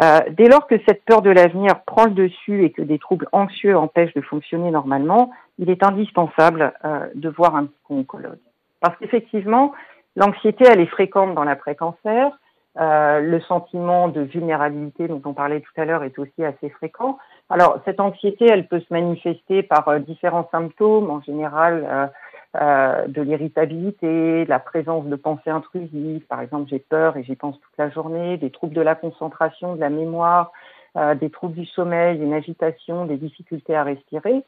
Euh, 0.02 0.20
dès 0.30 0.48
lors 0.48 0.66
que 0.66 0.74
cette 0.86 1.04
peur 1.04 1.22
de 1.22 1.30
l'avenir 1.30 1.80
prend 1.86 2.06
le 2.06 2.10
dessus 2.10 2.64
et 2.64 2.72
que 2.72 2.82
des 2.82 2.98
troubles 2.98 3.28
anxieux 3.32 3.76
empêchent 3.76 4.14
de 4.14 4.20
fonctionner 4.20 4.70
normalement, 4.70 5.30
il 5.58 5.70
est 5.70 5.84
indispensable 5.84 6.72
euh, 6.84 7.06
de 7.14 7.28
voir 7.28 7.54
un 7.54 7.68
oncologue. 7.88 8.38
Parce 8.80 8.96
qu'effectivement, 8.98 9.72
l'anxiété, 10.16 10.64
elle 10.68 10.80
est 10.80 10.86
fréquente 10.86 11.34
dans 11.34 11.44
l'après-cancer. 11.44 12.32
Euh, 12.76 13.20
le 13.20 13.40
sentiment 13.42 14.08
de 14.08 14.22
vulnérabilité 14.22 15.06
dont 15.06 15.22
on 15.24 15.32
parlait 15.32 15.60
tout 15.60 15.80
à 15.80 15.84
l'heure 15.84 16.02
est 16.02 16.18
aussi 16.18 16.44
assez 16.44 16.70
fréquent. 16.70 17.18
Alors, 17.48 17.80
cette 17.84 18.00
anxiété, 18.00 18.46
elle 18.50 18.66
peut 18.66 18.80
se 18.80 18.92
manifester 18.92 19.62
par 19.62 20.00
différents 20.00 20.48
symptômes, 20.50 21.08
en 21.08 21.20
général 21.20 22.10
euh, 22.56 23.08
de 23.08 23.20
l'irritabilité, 23.20 24.44
la 24.44 24.60
présence 24.60 25.06
de 25.06 25.16
pensées 25.16 25.50
intrusives, 25.50 26.24
par 26.28 26.40
exemple 26.40 26.68
j'ai 26.70 26.78
peur 26.78 27.16
et 27.16 27.24
j'y 27.24 27.34
pense 27.34 27.58
toute 27.58 27.76
la 27.78 27.90
journée, 27.90 28.36
des 28.36 28.50
troubles 28.50 28.74
de 28.74 28.80
la 28.80 28.94
concentration, 28.94 29.74
de 29.74 29.80
la 29.80 29.90
mémoire, 29.90 30.52
euh, 30.96 31.16
des 31.16 31.30
troubles 31.30 31.54
du 31.54 31.66
sommeil, 31.66 32.22
une 32.22 32.32
agitation, 32.32 33.06
des 33.06 33.16
difficultés 33.16 33.74
à 33.74 33.82
respirer. 33.82 34.44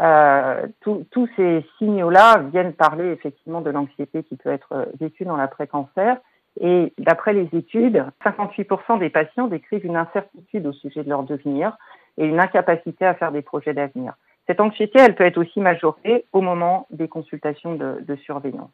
Euh, 0.00 0.66
tous 0.80 1.28
ces 1.36 1.64
signaux-là 1.78 2.38
viennent 2.50 2.72
parler 2.72 3.12
effectivement 3.12 3.60
de 3.60 3.70
l'anxiété 3.70 4.24
qui 4.24 4.34
peut 4.34 4.50
être 4.50 4.88
vécue 4.98 5.24
dans 5.24 5.36
l'après-cancer. 5.36 6.16
Et 6.60 6.92
d'après 6.98 7.32
les 7.32 7.48
études, 7.52 8.04
58% 8.24 8.98
des 8.98 9.10
patients 9.10 9.48
décrivent 9.48 9.84
une 9.84 9.96
incertitude 9.96 10.66
au 10.66 10.72
sujet 10.72 11.02
de 11.02 11.08
leur 11.08 11.24
devenir 11.24 11.76
et 12.16 12.26
une 12.26 12.38
incapacité 12.38 13.04
à 13.04 13.14
faire 13.14 13.32
des 13.32 13.42
projets 13.42 13.74
d'avenir. 13.74 14.14
Cette 14.46 14.60
anxiété, 14.60 15.00
elle 15.00 15.14
peut 15.14 15.24
être 15.24 15.38
aussi 15.38 15.60
majorée 15.60 16.26
au 16.32 16.40
moment 16.40 16.86
des 16.90 17.08
consultations 17.08 17.74
de, 17.74 18.00
de 18.02 18.16
surveillance. 18.16 18.70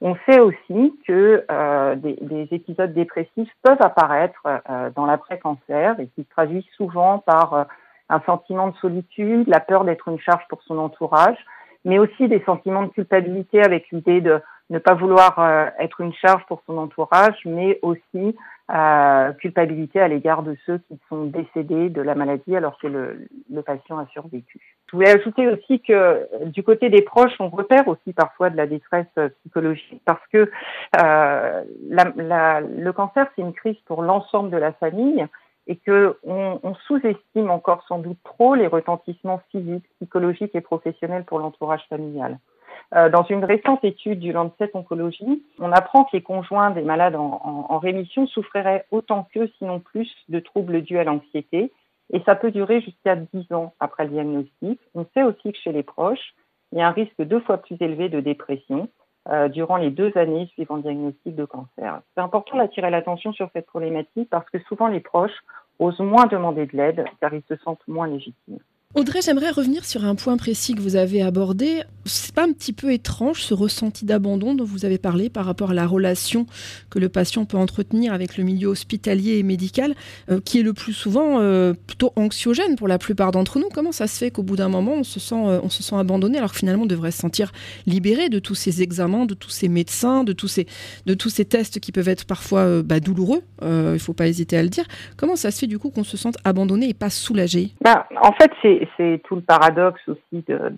On 0.00 0.16
sait 0.28 0.40
aussi 0.40 0.98
que 1.06 1.44
euh, 1.50 1.94
des, 1.94 2.16
des, 2.20 2.48
épisodes 2.50 2.92
dépressifs 2.92 3.52
peuvent 3.62 3.80
apparaître 3.80 4.42
euh, 4.46 4.90
dans 4.96 5.06
l'après-cancer 5.06 6.00
et 6.00 6.08
qui 6.08 6.24
se 6.24 6.28
traduisent 6.30 6.68
souvent 6.76 7.18
par 7.18 7.54
euh, 7.54 7.64
un 8.08 8.20
sentiment 8.26 8.68
de 8.68 8.76
solitude, 8.78 9.46
la 9.46 9.60
peur 9.60 9.84
d'être 9.84 10.08
une 10.08 10.18
charge 10.18 10.42
pour 10.48 10.60
son 10.64 10.78
entourage, 10.78 11.38
mais 11.84 12.00
aussi 12.00 12.26
des 12.26 12.42
sentiments 12.44 12.82
de 12.82 12.88
culpabilité 12.88 13.62
avec 13.62 13.90
l'idée 13.92 14.20
de 14.20 14.40
ne 14.72 14.78
pas 14.78 14.94
vouloir 14.94 15.38
euh, 15.38 15.66
être 15.78 16.00
une 16.00 16.14
charge 16.14 16.44
pour 16.46 16.62
son 16.66 16.78
entourage, 16.78 17.36
mais 17.44 17.78
aussi 17.82 18.34
euh, 18.74 19.32
culpabilité 19.34 20.00
à 20.00 20.08
l'égard 20.08 20.42
de 20.42 20.56
ceux 20.64 20.78
qui 20.88 20.98
sont 21.10 21.24
décédés 21.24 21.90
de 21.90 22.00
la 22.00 22.14
maladie 22.14 22.56
alors 22.56 22.78
que 22.78 22.86
le, 22.86 23.28
le, 23.52 23.62
patient 23.62 23.98
a 23.98 24.06
survécu. 24.06 24.60
Je 24.90 24.96
voulais 24.96 25.10
ajouter 25.10 25.46
aussi 25.46 25.80
que 25.80 26.26
du 26.46 26.62
côté 26.62 26.88
des 26.88 27.02
proches, 27.02 27.34
on 27.38 27.50
repère 27.50 27.86
aussi 27.86 28.14
parfois 28.14 28.48
de 28.48 28.56
la 28.56 28.66
détresse 28.66 29.12
psychologique 29.40 30.00
parce 30.06 30.26
que 30.32 30.50
euh, 31.00 31.64
la, 31.88 32.12
la, 32.16 32.60
le 32.62 32.92
cancer, 32.92 33.26
c'est 33.36 33.42
une 33.42 33.52
crise 33.52 33.78
pour 33.84 34.02
l'ensemble 34.02 34.48
de 34.48 34.56
la 34.56 34.72
famille 34.72 35.26
et 35.66 35.76
que 35.76 36.16
on, 36.24 36.58
on 36.62 36.74
sous-estime 36.86 37.50
encore 37.50 37.84
sans 37.86 37.98
doute 37.98 38.18
trop 38.24 38.54
les 38.54 38.68
retentissements 38.68 39.42
physiques, 39.50 39.84
psychologiques 39.96 40.54
et 40.54 40.62
professionnels 40.62 41.24
pour 41.24 41.40
l'entourage 41.40 41.82
familial. 41.90 42.38
Euh, 42.94 43.08
dans 43.08 43.24
une 43.24 43.44
récente 43.44 43.84
étude 43.84 44.20
du 44.20 44.32
Lancet 44.32 44.70
Oncologie, 44.74 45.42
on 45.58 45.72
apprend 45.72 46.04
que 46.04 46.16
les 46.16 46.22
conjoints 46.22 46.70
des 46.70 46.82
malades 46.82 47.16
en, 47.16 47.78
rémission 47.78 48.26
souffriraient 48.26 48.86
autant 48.90 49.26
qu'eux, 49.32 49.50
sinon 49.58 49.80
plus, 49.80 50.10
de 50.28 50.40
troubles 50.40 50.82
dus 50.82 50.98
à 50.98 51.04
l'anxiété, 51.04 51.72
et 52.12 52.20
ça 52.26 52.34
peut 52.34 52.50
durer 52.50 52.80
jusqu'à 52.80 53.16
10 53.16 53.52
ans 53.52 53.72
après 53.80 54.04
le 54.04 54.10
diagnostic. 54.10 54.78
On 54.94 55.06
sait 55.14 55.22
aussi 55.22 55.52
que 55.52 55.58
chez 55.58 55.72
les 55.72 55.82
proches, 55.82 56.34
il 56.72 56.78
y 56.78 56.82
a 56.82 56.88
un 56.88 56.92
risque 56.92 57.20
deux 57.20 57.40
fois 57.40 57.58
plus 57.58 57.76
élevé 57.80 58.08
de 58.08 58.20
dépression 58.20 58.88
euh, 59.28 59.48
durant 59.48 59.76
les 59.76 59.90
deux 59.90 60.12
années 60.16 60.46
suivant 60.52 60.76
le 60.76 60.82
diagnostic 60.82 61.34
de 61.34 61.44
cancer. 61.44 62.02
C'est 62.14 62.20
important 62.20 62.58
d'attirer 62.58 62.90
l'attention 62.90 63.32
sur 63.32 63.48
cette 63.52 63.66
problématique 63.66 64.28
parce 64.30 64.48
que 64.50 64.58
souvent 64.60 64.88
les 64.88 65.00
proches 65.00 65.44
osent 65.78 66.00
moins 66.00 66.26
demander 66.26 66.66
de 66.66 66.76
l'aide 66.76 67.04
car 67.20 67.32
ils 67.32 67.44
se 67.48 67.56
sentent 67.56 67.86
moins 67.88 68.06
légitimes. 68.06 68.58
Audrey, 68.94 69.20
j'aimerais 69.24 69.50
revenir 69.50 69.86
sur 69.86 70.04
un 70.04 70.14
point 70.14 70.36
précis 70.36 70.74
que 70.74 70.82
vous 70.82 70.96
avez 70.96 71.22
abordé. 71.22 71.80
C'est 72.04 72.34
pas 72.34 72.42
un 72.42 72.52
petit 72.52 72.74
peu 72.74 72.92
étrange 72.92 73.40
ce 73.40 73.54
ressenti 73.54 74.04
d'abandon 74.04 74.54
dont 74.54 74.64
vous 74.64 74.84
avez 74.84 74.98
parlé 74.98 75.30
par 75.30 75.46
rapport 75.46 75.70
à 75.70 75.74
la 75.74 75.86
relation 75.86 76.44
que 76.90 76.98
le 76.98 77.08
patient 77.08 77.46
peut 77.46 77.56
entretenir 77.56 78.12
avec 78.12 78.36
le 78.36 78.44
milieu 78.44 78.68
hospitalier 78.68 79.38
et 79.38 79.42
médical, 79.44 79.94
euh, 80.30 80.40
qui 80.44 80.60
est 80.60 80.62
le 80.62 80.74
plus 80.74 80.92
souvent 80.92 81.40
euh, 81.40 81.72
plutôt 81.72 82.12
anxiogène 82.16 82.76
pour 82.76 82.86
la 82.86 82.98
plupart 82.98 83.32
d'entre 83.32 83.58
nous. 83.58 83.70
Comment 83.72 83.92
ça 83.92 84.06
se 84.06 84.18
fait 84.18 84.30
qu'au 84.30 84.42
bout 84.42 84.56
d'un 84.56 84.68
moment 84.68 84.92
on 84.92 85.04
se 85.04 85.20
sent, 85.20 85.42
euh, 85.42 85.60
on 85.62 85.70
se 85.70 85.82
sent 85.82 85.96
abandonné 85.96 86.36
alors 86.36 86.52
que 86.52 86.58
finalement 86.58 86.82
on 86.82 86.86
devrait 86.86 87.12
se 87.12 87.18
sentir 87.18 87.50
libéré 87.86 88.28
de 88.28 88.40
tous 88.40 88.56
ces 88.56 88.82
examens, 88.82 89.24
de 89.24 89.32
tous 89.34 89.48
ces 89.48 89.70
médecins, 89.70 90.22
de 90.22 90.34
tous 90.34 90.48
ces, 90.48 90.66
de 91.06 91.14
tous 91.14 91.30
ces 91.30 91.46
tests 91.46 91.80
qui 91.80 91.92
peuvent 91.92 92.08
être 92.08 92.26
parfois 92.26 92.82
bah, 92.82 93.00
douloureux. 93.00 93.40
Il 93.62 93.98
faut 94.00 94.12
pas 94.12 94.26
hésiter 94.26 94.58
à 94.58 94.62
le 94.62 94.68
dire. 94.68 94.84
Comment 95.16 95.36
ça 95.36 95.50
se 95.50 95.60
fait 95.60 95.66
du 95.66 95.78
coup 95.78 95.88
qu'on 95.88 96.04
se 96.04 96.18
sente 96.18 96.36
abandonné 96.44 96.90
et 96.90 96.94
pas 96.94 97.10
soulagé? 97.10 97.70
Bah, 97.80 98.06
En 98.22 98.32
fait, 98.32 98.50
c'est 98.60 98.81
c'est 98.96 99.20
tout 99.24 99.36
le 99.36 99.42
paradoxe 99.42 100.00
aussi 100.08 100.44
de, 100.48 100.72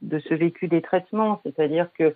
de, 0.00 0.18
ce 0.20 0.34
vécu 0.34 0.68
des 0.68 0.82
traitements, 0.82 1.40
c'est-à-dire 1.44 1.88
que 1.98 2.14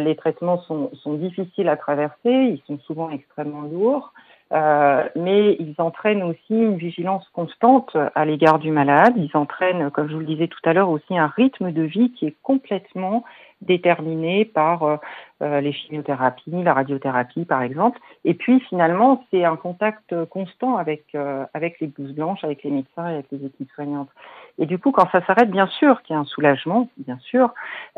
les 0.00 0.16
traitements 0.16 0.60
sont, 0.62 0.90
sont, 1.02 1.14
difficiles 1.14 1.68
à 1.68 1.76
traverser, 1.76 2.16
ils 2.24 2.62
sont 2.66 2.78
souvent 2.80 3.10
extrêmement 3.10 3.62
lourds, 3.62 4.12
euh, 4.52 5.04
mais 5.14 5.56
ils 5.60 5.74
entraînent 5.78 6.22
aussi 6.22 6.54
une 6.54 6.76
vigilance 6.76 7.28
constante 7.34 7.96
à 8.14 8.24
l'égard 8.24 8.58
du 8.58 8.70
malade. 8.70 9.12
Ils 9.16 9.36
entraînent, 9.36 9.90
comme 9.90 10.08
je 10.08 10.14
vous 10.14 10.20
le 10.20 10.26
disais 10.26 10.48
tout 10.48 10.60
à 10.64 10.72
l'heure, 10.72 10.88
aussi 10.88 11.16
un 11.18 11.26
rythme 11.26 11.70
de 11.70 11.82
vie 11.82 12.12
qui 12.12 12.26
est 12.26 12.36
complètement 12.42 13.24
déterminé 13.60 14.44
par 14.44 14.82
euh, 14.82 14.96
euh, 15.42 15.60
les 15.60 15.72
chimiothérapies, 15.72 16.62
la 16.62 16.74
radiothérapie 16.74 17.44
par 17.44 17.62
exemple. 17.62 17.98
Et 18.24 18.34
puis 18.34 18.60
finalement, 18.60 19.24
c'est 19.30 19.44
un 19.44 19.56
contact 19.56 20.14
constant 20.26 20.76
avec 20.76 21.04
euh, 21.14 21.44
avec 21.54 21.80
les 21.80 21.86
blouses 21.86 22.12
blanches, 22.12 22.42
avec 22.42 22.62
les 22.64 22.70
médecins 22.70 23.08
et 23.08 23.14
avec 23.14 23.26
les 23.30 23.46
équipes 23.46 23.70
soignantes. 23.74 24.10
Et 24.58 24.66
du 24.66 24.78
coup, 24.78 24.90
quand 24.90 25.08
ça 25.12 25.24
s'arrête, 25.26 25.50
bien 25.50 25.68
sûr 25.68 26.02
qu'il 26.02 26.14
y 26.14 26.16
a 26.16 26.20
un 26.20 26.24
soulagement, 26.24 26.88
bien 26.96 27.18
sûr, 27.18 27.54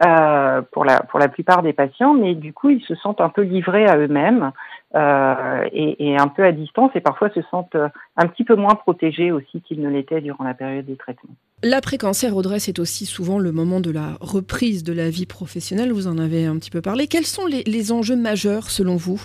euh, 0.06 0.60
pour 0.72 0.84
la 0.84 1.00
pour 1.00 1.18
la 1.18 1.28
plupart 1.28 1.62
des 1.62 1.72
patients, 1.72 2.14
mais 2.14 2.34
du 2.34 2.52
coup, 2.52 2.70
ils 2.70 2.82
se 2.82 2.94
sentent 2.94 3.20
un 3.20 3.30
peu 3.30 3.42
livrés 3.42 3.86
à 3.86 3.96
eux-mêmes 3.96 4.52
euh, 4.94 5.68
et, 5.72 6.10
et, 6.10 6.18
un 6.18 6.28
peu 6.28 6.42
à 6.42 6.52
distance, 6.52 6.90
et 6.94 7.00
parfois 7.00 7.30
se 7.30 7.42
sentent 7.42 7.76
un 8.16 8.26
petit 8.26 8.44
peu 8.44 8.56
moins 8.56 8.74
protégés 8.74 9.30
aussi 9.30 9.60
qu'ils 9.62 9.80
ne 9.80 9.88
l'étaient 9.88 10.20
durant 10.20 10.44
la 10.44 10.54
période 10.54 10.86
des 10.86 10.96
traitements. 10.96 11.34
L'après-cancer, 11.62 12.34
Audrey, 12.34 12.58
c'est 12.58 12.78
aussi 12.78 13.06
souvent 13.06 13.38
le 13.38 13.52
moment 13.52 13.80
de 13.80 13.90
la 13.90 14.16
reprise 14.20 14.82
de 14.82 14.92
la 14.92 15.10
vie 15.10 15.26
professionnelle. 15.26 15.92
Vous 15.92 16.08
en 16.08 16.18
avez 16.18 16.46
un 16.46 16.56
petit 16.56 16.70
peu 16.70 16.80
parlé. 16.80 17.06
Quels 17.06 17.26
sont 17.26 17.46
les, 17.46 17.62
les 17.64 17.92
enjeux 17.92 18.16
majeurs 18.16 18.64
selon 18.64 18.96
vous? 18.96 19.20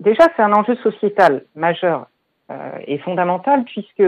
Déjà, 0.00 0.28
c'est 0.36 0.42
un 0.42 0.52
enjeu 0.52 0.76
sociétal 0.76 1.44
majeur 1.56 2.06
euh, 2.50 2.78
et 2.86 2.98
fondamental 2.98 3.64
puisque 3.64 4.04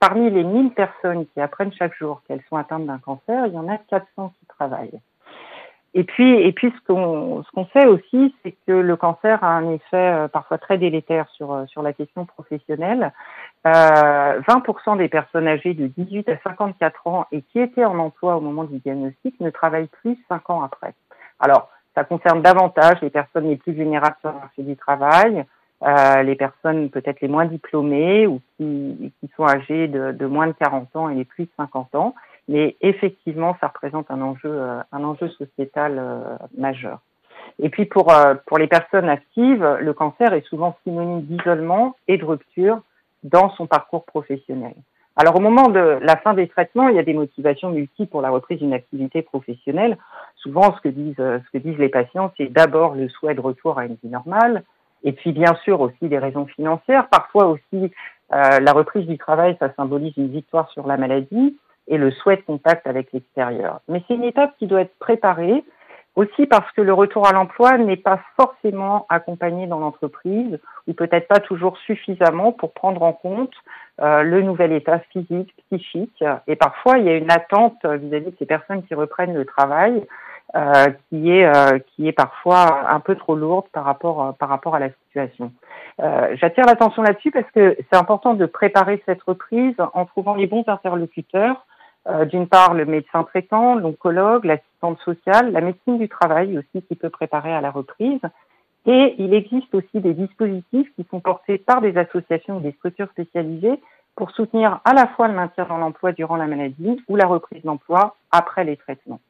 parmi 0.00 0.30
les 0.30 0.44
1000 0.44 0.70
personnes 0.70 1.26
qui 1.26 1.40
apprennent 1.40 1.72
chaque 1.72 1.96
jour 1.96 2.22
qu'elles 2.26 2.42
sont 2.48 2.56
atteintes 2.56 2.86
d'un 2.86 2.98
cancer, 2.98 3.46
il 3.46 3.54
y 3.54 3.58
en 3.58 3.68
a 3.68 3.76
400 3.76 4.32
qui 4.40 4.46
travaillent. 4.46 5.00
Et 5.98 6.04
puis, 6.04 6.30
et 6.42 6.52
puis 6.52 6.70
ce 6.76 6.92
qu'on 6.92 7.42
ce 7.42 7.50
qu'on 7.52 7.66
sait 7.68 7.86
aussi, 7.86 8.34
c'est 8.42 8.54
que 8.66 8.72
le 8.72 8.96
cancer 8.96 9.42
a 9.42 9.48
un 9.48 9.72
effet 9.72 9.96
euh, 9.96 10.28
parfois 10.28 10.58
très 10.58 10.76
délétère 10.76 11.26
sur 11.30 11.54
euh, 11.54 11.64
sur 11.68 11.80
la 11.80 11.94
question 11.94 12.26
professionnelle. 12.26 13.12
Euh, 13.66 14.40
20% 14.42 14.98
des 14.98 15.08
personnes 15.08 15.48
âgées 15.48 15.72
de 15.72 15.86
18 15.86 16.28
à 16.28 16.36
54 16.44 17.06
ans 17.06 17.26
et 17.32 17.40
qui 17.40 17.60
étaient 17.60 17.86
en 17.86 17.98
emploi 17.98 18.36
au 18.36 18.42
moment 18.42 18.64
du 18.64 18.78
diagnostic 18.80 19.40
ne 19.40 19.48
travaillent 19.48 19.88
plus 20.02 20.18
5 20.28 20.50
ans 20.50 20.62
après. 20.62 20.92
Alors, 21.40 21.70
ça 21.94 22.04
concerne 22.04 22.42
davantage 22.42 23.00
les 23.00 23.08
personnes 23.08 23.48
les 23.48 23.56
plus 23.56 23.72
vulnérables 23.72 24.16
sur 24.20 24.32
le 24.32 24.36
marché 24.36 24.62
du 24.64 24.76
travail, 24.76 25.46
euh, 25.82 26.22
les 26.24 26.34
personnes 26.34 26.90
peut-être 26.90 27.22
les 27.22 27.28
moins 27.28 27.46
diplômées 27.46 28.26
ou 28.26 28.42
qui, 28.58 29.12
qui 29.20 29.30
sont 29.34 29.46
âgées 29.46 29.88
de, 29.88 30.12
de, 30.12 30.26
moins 30.26 30.48
de 30.48 30.52
40 30.52 30.94
ans 30.94 31.08
et 31.08 31.14
les 31.14 31.24
plus 31.24 31.44
de 31.44 31.50
50 31.56 31.94
ans. 31.94 32.14
Mais 32.48 32.76
effectivement, 32.80 33.56
ça 33.60 33.68
représente 33.68 34.10
un 34.10 34.20
enjeu, 34.22 34.50
euh, 34.50 34.80
un 34.92 35.04
enjeu 35.04 35.28
sociétal 35.30 35.98
euh, 35.98 36.36
majeur. 36.56 37.00
Et 37.58 37.70
puis 37.70 37.86
pour, 37.86 38.12
euh, 38.12 38.34
pour 38.46 38.58
les 38.58 38.68
personnes 38.68 39.08
actives, 39.08 39.64
le 39.80 39.92
cancer 39.92 40.32
est 40.32 40.46
souvent 40.46 40.76
synonyme 40.84 41.22
d'isolement 41.22 41.96
et 42.06 42.18
de 42.18 42.24
rupture 42.24 42.80
dans 43.24 43.50
son 43.50 43.66
parcours 43.66 44.04
professionnel. 44.04 44.74
Alors 45.16 45.36
au 45.36 45.40
moment 45.40 45.68
de 45.68 45.98
la 46.02 46.16
fin 46.16 46.34
des 46.34 46.46
traitements, 46.46 46.88
il 46.88 46.96
y 46.96 46.98
a 46.98 47.02
des 47.02 47.14
motivations 47.14 47.70
multiples 47.70 48.10
pour 48.10 48.20
la 48.20 48.30
reprise 48.30 48.58
d'une 48.58 48.74
activité 48.74 49.22
professionnelle. 49.22 49.96
Souvent, 50.36 50.76
ce 50.76 50.82
que 50.82 50.88
disent, 50.90 51.16
ce 51.16 51.50
que 51.52 51.58
disent 51.58 51.78
les 51.78 51.88
patients, 51.88 52.32
c'est 52.36 52.52
d'abord 52.52 52.94
le 52.94 53.08
souhait 53.08 53.34
de 53.34 53.40
retour 53.40 53.78
à 53.78 53.86
une 53.86 53.96
vie 54.02 54.10
normale, 54.10 54.62
et 55.04 55.12
puis 55.12 55.32
bien 55.32 55.54
sûr 55.64 55.80
aussi 55.80 56.08
des 56.08 56.18
raisons 56.18 56.44
financières. 56.44 57.08
Parfois 57.08 57.46
aussi, 57.46 57.90
la 58.30 58.72
reprise 58.74 59.06
du 59.06 59.16
travail, 59.16 59.56
ça 59.58 59.72
symbolise 59.74 60.12
une 60.18 60.28
victoire 60.28 60.68
sur 60.72 60.86
la 60.86 60.98
maladie 60.98 61.56
et 61.88 61.98
le 61.98 62.10
souhait 62.10 62.36
de 62.36 62.42
contact 62.42 62.86
avec 62.86 63.12
l'extérieur. 63.12 63.80
Mais 63.88 64.02
c'est 64.06 64.14
une 64.14 64.24
étape 64.24 64.56
qui 64.58 64.66
doit 64.66 64.82
être 64.82 64.98
préparée 64.98 65.64
aussi 66.16 66.46
parce 66.46 66.70
que 66.72 66.80
le 66.80 66.94
retour 66.94 67.26
à 67.26 67.32
l'emploi 67.32 67.76
n'est 67.76 67.96
pas 67.96 68.20
forcément 68.36 69.06
accompagné 69.10 69.66
dans 69.66 69.78
l'entreprise 69.78 70.58
ou 70.88 70.94
peut-être 70.94 71.28
pas 71.28 71.40
toujours 71.40 71.76
suffisamment 71.78 72.52
pour 72.52 72.72
prendre 72.72 73.02
en 73.02 73.12
compte 73.12 73.52
euh, 74.00 74.22
le 74.22 74.42
nouvel 74.42 74.72
état 74.72 74.98
physique, 75.10 75.54
psychique. 75.66 76.24
Et 76.46 76.56
parfois, 76.56 76.98
il 76.98 77.04
y 77.04 77.10
a 77.10 77.16
une 77.16 77.30
attente 77.30 77.84
vis-à-vis 77.84 78.30
de 78.30 78.36
ces 78.38 78.46
personnes 78.46 78.82
qui 78.84 78.94
reprennent 78.94 79.34
le 79.34 79.44
travail 79.44 80.06
euh, 80.54 80.86
qui 81.08 81.30
est 81.32 81.44
euh, 81.44 81.78
qui 81.80 82.08
est 82.08 82.12
parfois 82.12 82.88
un 82.88 83.00
peu 83.00 83.16
trop 83.16 83.34
lourde 83.34 83.66
par 83.72 83.84
rapport 83.84 84.34
par 84.38 84.48
rapport 84.48 84.74
à 84.74 84.78
la 84.78 84.90
situation. 84.90 85.52
Euh, 86.00 86.36
J'attire 86.36 86.64
l'attention 86.66 87.02
là-dessus 87.02 87.30
parce 87.30 87.50
que 87.50 87.76
c'est 87.90 87.98
important 87.98 88.34
de 88.34 88.46
préparer 88.46 89.02
cette 89.06 89.22
reprise 89.22 89.74
en 89.92 90.04
trouvant 90.04 90.34
les 90.34 90.46
bons 90.46 90.64
interlocuteurs 90.66 91.56
euh, 91.56 91.65
d'une 92.30 92.46
part 92.46 92.74
le 92.74 92.84
médecin 92.84 93.24
traitant, 93.24 93.74
l'oncologue, 93.74 94.44
l'assistante 94.44 94.98
sociale, 95.00 95.52
la 95.52 95.60
médecine 95.60 95.98
du 95.98 96.08
travail 96.08 96.56
aussi 96.58 96.84
qui 96.86 96.94
peut 96.94 97.10
préparer 97.10 97.52
à 97.52 97.60
la 97.60 97.70
reprise. 97.70 98.20
Et 98.86 99.16
il 99.18 99.34
existe 99.34 99.74
aussi 99.74 100.00
des 100.00 100.14
dispositifs 100.14 100.88
qui 100.94 101.04
sont 101.10 101.20
portés 101.20 101.58
par 101.58 101.80
des 101.80 101.96
associations 101.98 102.58
ou 102.58 102.60
des 102.60 102.72
structures 102.72 103.10
spécialisées 103.10 103.80
pour 104.14 104.30
soutenir 104.30 104.80
à 104.84 104.94
la 104.94 105.08
fois 105.08 105.28
le 105.28 105.34
maintien 105.34 105.66
dans 105.66 105.78
l'emploi 105.78 106.12
durant 106.12 106.36
la 106.36 106.46
maladie 106.46 107.02
ou 107.08 107.16
la 107.16 107.26
reprise 107.26 107.62
d'emploi 107.64 108.16
après 108.30 108.64
les 108.64 108.76
traitements. 108.76 109.20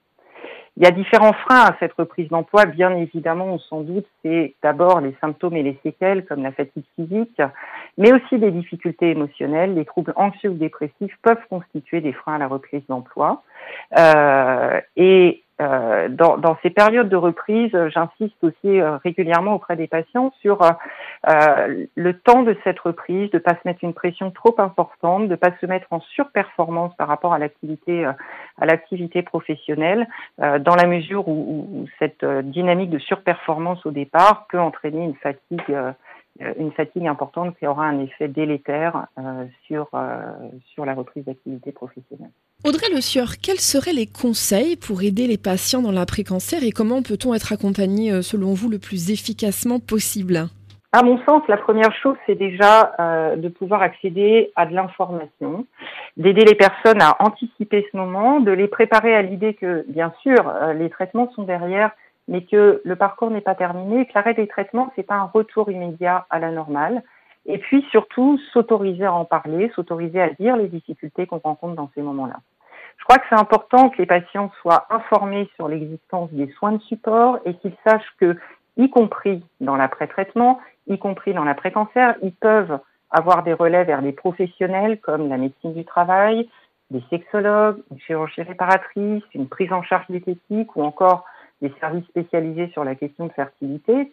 Il 0.76 0.84
y 0.84 0.86
a 0.86 0.90
différents 0.90 1.32
freins 1.32 1.64
à 1.64 1.76
cette 1.80 1.94
reprise 1.94 2.28
d'emploi. 2.28 2.66
Bien 2.66 2.94
évidemment, 2.94 3.46
on 3.46 3.58
s'en 3.58 3.80
doute, 3.80 4.04
c'est 4.22 4.54
d'abord 4.62 5.00
les 5.00 5.16
symptômes 5.22 5.56
et 5.56 5.62
les 5.62 5.78
séquelles, 5.82 6.26
comme 6.26 6.42
la 6.42 6.52
fatigue 6.52 6.84
physique, 6.96 7.40
mais 7.96 8.12
aussi 8.12 8.38
des 8.38 8.50
difficultés 8.50 9.10
émotionnelles. 9.10 9.74
Les 9.74 9.86
troubles 9.86 10.12
anxieux 10.16 10.50
ou 10.50 10.54
dépressifs 10.54 11.16
peuvent 11.22 11.46
constituer 11.48 12.02
des 12.02 12.12
freins 12.12 12.34
à 12.34 12.38
la 12.38 12.48
reprise 12.48 12.82
d'emploi. 12.88 13.42
Euh, 13.98 14.80
euh, 15.60 16.08
dans, 16.08 16.36
dans, 16.36 16.58
ces 16.62 16.70
périodes 16.70 17.08
de 17.08 17.16
reprise, 17.16 17.70
j'insiste 17.88 18.36
aussi 18.42 18.80
euh, 18.80 18.98
régulièrement 18.98 19.54
auprès 19.54 19.76
des 19.76 19.86
patients 19.86 20.32
sur 20.42 20.60
euh, 20.62 21.86
le 21.94 22.18
temps 22.18 22.42
de 22.42 22.56
cette 22.62 22.78
reprise, 22.78 23.30
de 23.30 23.38
ne 23.38 23.42
pas 23.42 23.54
se 23.54 23.60
mettre 23.64 23.82
une 23.82 23.94
pression 23.94 24.30
trop 24.30 24.54
importante, 24.58 25.24
de 25.24 25.28
ne 25.30 25.36
pas 25.36 25.50
se 25.60 25.66
mettre 25.66 25.86
en 25.90 26.00
surperformance 26.00 26.94
par 26.96 27.08
rapport 27.08 27.32
à 27.32 27.38
l'activité 27.38 28.04
euh, 28.04 28.12
à 28.58 28.66
l'activité 28.66 29.22
professionnelle, 29.22 30.06
euh, 30.42 30.58
dans 30.58 30.74
la 30.76 30.86
mesure 30.86 31.26
où, 31.28 31.68
où 31.72 31.86
cette 31.98 32.24
dynamique 32.24 32.90
de 32.90 32.98
surperformance 32.98 33.84
au 33.86 33.90
départ 33.90 34.46
peut 34.48 34.60
entraîner 34.60 35.04
une 35.04 35.16
fatigue 35.16 35.76
une 36.58 36.72
fatigue 36.72 37.06
importante 37.06 37.56
qui 37.58 37.66
aura 37.66 37.86
un 37.86 38.00
effet 38.00 38.28
délétère 38.28 39.06
euh, 39.18 39.44
sur, 39.66 39.88
euh, 39.94 40.20
sur 40.72 40.84
la 40.84 40.94
reprise 40.94 41.24
d'activité 41.24 41.72
professionnelle. 41.72 42.30
Audrey 42.64 42.86
Le 42.92 43.00
Sieur, 43.00 43.36
quels 43.42 43.60
seraient 43.60 43.92
les 43.92 44.06
conseils 44.06 44.76
pour 44.76 45.02
aider 45.02 45.26
les 45.26 45.38
patients 45.38 45.82
dans 45.82 45.92
l'après-cancer 45.92 46.62
et 46.64 46.72
comment 46.72 47.02
peut-on 47.02 47.34
être 47.34 47.52
accompagné, 47.52 48.12
euh, 48.12 48.22
selon 48.22 48.54
vous, 48.54 48.68
le 48.68 48.78
plus 48.78 49.10
efficacement 49.10 49.78
possible? 49.78 50.48
À 50.92 51.02
mon 51.02 51.22
sens, 51.24 51.42
la 51.48 51.58
première 51.58 51.92
chose, 51.94 52.16
c'est 52.24 52.36
déjà 52.36 52.94
euh, 52.98 53.36
de 53.36 53.48
pouvoir 53.48 53.82
accéder 53.82 54.52
à 54.56 54.64
de 54.64 54.74
l'information, 54.74 55.66
d'aider 56.16 56.44
les 56.44 56.54
personnes 56.54 57.02
à 57.02 57.16
anticiper 57.18 57.86
ce 57.92 57.96
moment, 57.96 58.40
de 58.40 58.50
les 58.50 58.66
préparer 58.66 59.14
à 59.14 59.20
l'idée 59.20 59.52
que, 59.52 59.84
bien 59.88 60.14
sûr, 60.22 60.48
euh, 60.48 60.72
les 60.72 60.88
traitements 60.88 61.30
sont 61.34 61.42
derrière, 61.42 61.90
mais 62.28 62.42
que 62.42 62.80
le 62.84 62.96
parcours 62.96 63.30
n'est 63.30 63.40
pas 63.40 63.54
terminé, 63.54 64.06
que 64.06 64.12
l'arrêt 64.14 64.34
des 64.34 64.46
traitements, 64.48 64.92
c'est 64.96 65.02
pas 65.02 65.16
un 65.16 65.30
retour 65.32 65.70
immédiat 65.70 66.26
à 66.30 66.38
la 66.38 66.50
normale. 66.50 67.02
Et 67.46 67.58
puis 67.58 67.86
surtout, 67.90 68.38
s'autoriser 68.52 69.04
à 69.04 69.12
en 69.12 69.24
parler, 69.24 69.70
s'autoriser 69.74 70.20
à 70.20 70.30
dire 70.30 70.56
les 70.56 70.68
difficultés 70.68 71.26
qu'on 71.26 71.38
rencontre 71.38 71.76
dans 71.76 71.90
ces 71.94 72.02
moments-là. 72.02 72.36
Je 72.98 73.04
crois 73.04 73.18
que 73.18 73.26
c'est 73.28 73.38
important 73.38 73.90
que 73.90 73.98
les 73.98 74.06
patients 74.06 74.50
soient 74.60 74.86
informés 74.90 75.48
sur 75.54 75.68
l'existence 75.68 76.30
des 76.32 76.50
soins 76.52 76.72
de 76.72 76.82
support 76.82 77.38
et 77.44 77.54
qu'ils 77.54 77.76
sachent 77.86 78.14
que, 78.18 78.36
y 78.76 78.90
compris 78.90 79.44
dans 79.60 79.76
l'après-traitement, 79.76 80.58
y 80.88 80.98
compris 80.98 81.32
dans 81.34 81.44
l'après-cancer, 81.44 82.16
ils 82.22 82.32
peuvent 82.32 82.80
avoir 83.10 83.44
des 83.44 83.52
relais 83.52 83.84
vers 83.84 84.02
des 84.02 84.12
professionnels 84.12 84.98
comme 85.00 85.28
la 85.28 85.36
médecine 85.36 85.74
du 85.74 85.84
travail, 85.84 86.48
des 86.90 87.02
sexologues, 87.10 87.78
une 87.90 88.00
chirurgie 88.00 88.42
réparatrice, 88.42 89.22
une 89.34 89.48
prise 89.48 89.72
en 89.72 89.82
charge 89.82 90.06
diététique 90.08 90.74
ou 90.74 90.82
encore 90.82 91.24
des 91.62 91.72
services 91.80 92.06
spécialisés 92.06 92.68
sur 92.68 92.84
la 92.84 92.94
question 92.94 93.26
de 93.26 93.32
fertilité. 93.32 94.12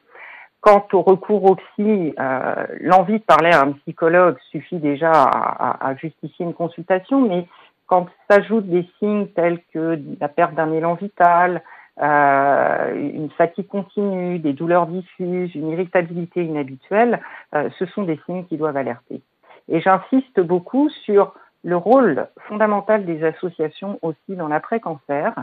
Quant 0.62 0.88
au 0.93 1.01
recours 1.01 1.43
au 1.43 1.55
psy, 1.55 2.13
euh, 2.17 2.67
l'envie 2.79 3.19
de 3.19 3.23
parler 3.25 3.51
à 3.51 3.63
un 3.63 3.73
psychologue 3.73 4.38
suffit 4.50 4.77
déjà 4.77 5.12
à, 5.12 5.93
justifier 5.95 6.45
une 6.45 6.53
consultation, 6.53 7.19
mais 7.27 7.47
quand 7.85 8.07
s'ajoutent 8.29 8.69
des 8.69 8.88
signes 8.97 9.27
tels 9.35 9.59
que 9.73 10.00
la 10.21 10.29
perte 10.29 10.53
d'un 10.53 10.71
élan 10.71 10.93
vital, 10.93 11.62
euh, 12.01 12.95
une 12.95 13.29
fatigue 13.31 13.67
continue, 13.67 14.39
des 14.39 14.53
douleurs 14.53 14.88
diffuses, 14.88 15.53
une 15.53 15.69
irritabilité 15.69 16.45
inhabituelle, 16.45 17.19
euh, 17.53 17.69
ce 17.77 17.85
sont 17.88 18.03
des 18.03 18.19
signes 18.25 18.45
qui 18.45 18.55
doivent 18.55 18.77
alerter. 18.77 19.21
Et 19.67 19.81
j'insiste 19.81 20.39
beaucoup 20.39 20.89
sur 20.89 21.33
le 21.63 21.75
rôle 21.75 22.27
fondamental 22.47 23.05
des 23.05 23.23
associations 23.23 24.00
aussi 24.01 24.35
dans 24.35 24.47
l'après-cancer, 24.47 25.33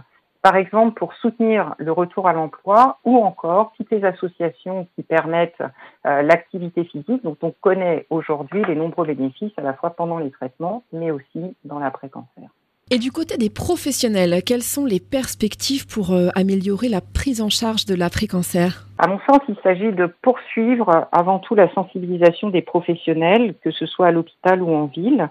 par 0.42 0.56
exemple 0.56 0.98
pour 0.98 1.14
soutenir 1.14 1.74
le 1.78 1.92
retour 1.92 2.28
à 2.28 2.32
l'emploi 2.32 2.98
ou 3.04 3.16
encore 3.18 3.72
toutes 3.76 3.90
les 3.90 4.04
associations 4.04 4.86
qui 4.94 5.02
permettent 5.02 5.62
euh, 6.06 6.22
l'activité 6.22 6.84
physique 6.84 7.22
dont 7.22 7.36
on 7.42 7.52
connaît 7.60 8.06
aujourd'hui 8.10 8.64
les 8.64 8.74
nombreux 8.74 9.06
bénéfices 9.06 9.52
à 9.56 9.62
la 9.62 9.74
fois 9.74 9.90
pendant 9.90 10.18
les 10.18 10.30
traitements 10.30 10.82
mais 10.92 11.10
aussi 11.10 11.56
dans 11.64 11.78
l'après-cancer. 11.78 12.48
Et 12.92 12.98
du 12.98 13.12
côté 13.12 13.36
des 13.36 13.50
professionnels, 13.50 14.42
quelles 14.44 14.64
sont 14.64 14.84
les 14.84 14.98
perspectives 14.98 15.86
pour 15.86 16.10
euh, 16.10 16.26
améliorer 16.34 16.88
la 16.88 17.00
prise 17.00 17.40
en 17.40 17.48
charge 17.48 17.84
de 17.84 17.94
l'après-cancer? 17.94 18.88
À 18.98 19.06
mon 19.06 19.20
sens, 19.20 19.38
il 19.48 19.54
s'agit 19.62 19.92
de 19.92 20.06
poursuivre 20.06 21.06
avant 21.12 21.38
tout 21.38 21.54
la 21.54 21.72
sensibilisation 21.72 22.50
des 22.50 22.62
professionnels, 22.62 23.54
que 23.62 23.70
ce 23.70 23.86
soit 23.86 24.08
à 24.08 24.10
l'hôpital 24.10 24.60
ou 24.60 24.74
en 24.74 24.86
ville, 24.86 25.28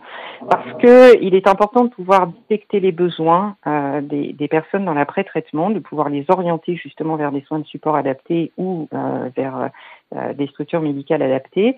parce 0.50 0.72
que 0.82 1.22
il 1.22 1.36
est 1.36 1.50
important 1.50 1.84
de 1.84 1.90
pouvoir 1.90 2.28
détecter 2.28 2.80
les 2.80 2.94
besoins 2.94 3.58
euh, 3.68 4.00
des, 4.00 4.48
personnes 4.48 4.86
dans 4.86 4.94
l'après-traitement, 4.94 5.70
de 5.70 5.80
pouvoir 5.80 6.08
les 6.08 6.24
orienter 6.30 6.78
justement 6.78 7.18
vers 7.18 7.34
des 7.34 7.42
soins 7.42 7.60
de 7.60 7.66
support 7.66 7.98
adaptés 7.98 8.54
ou 8.56 8.88
euh, 8.94 9.30
vers 9.36 9.70
des 10.34 10.48
structures 10.48 10.82
médicales 10.82 11.22
adaptées. 11.22 11.76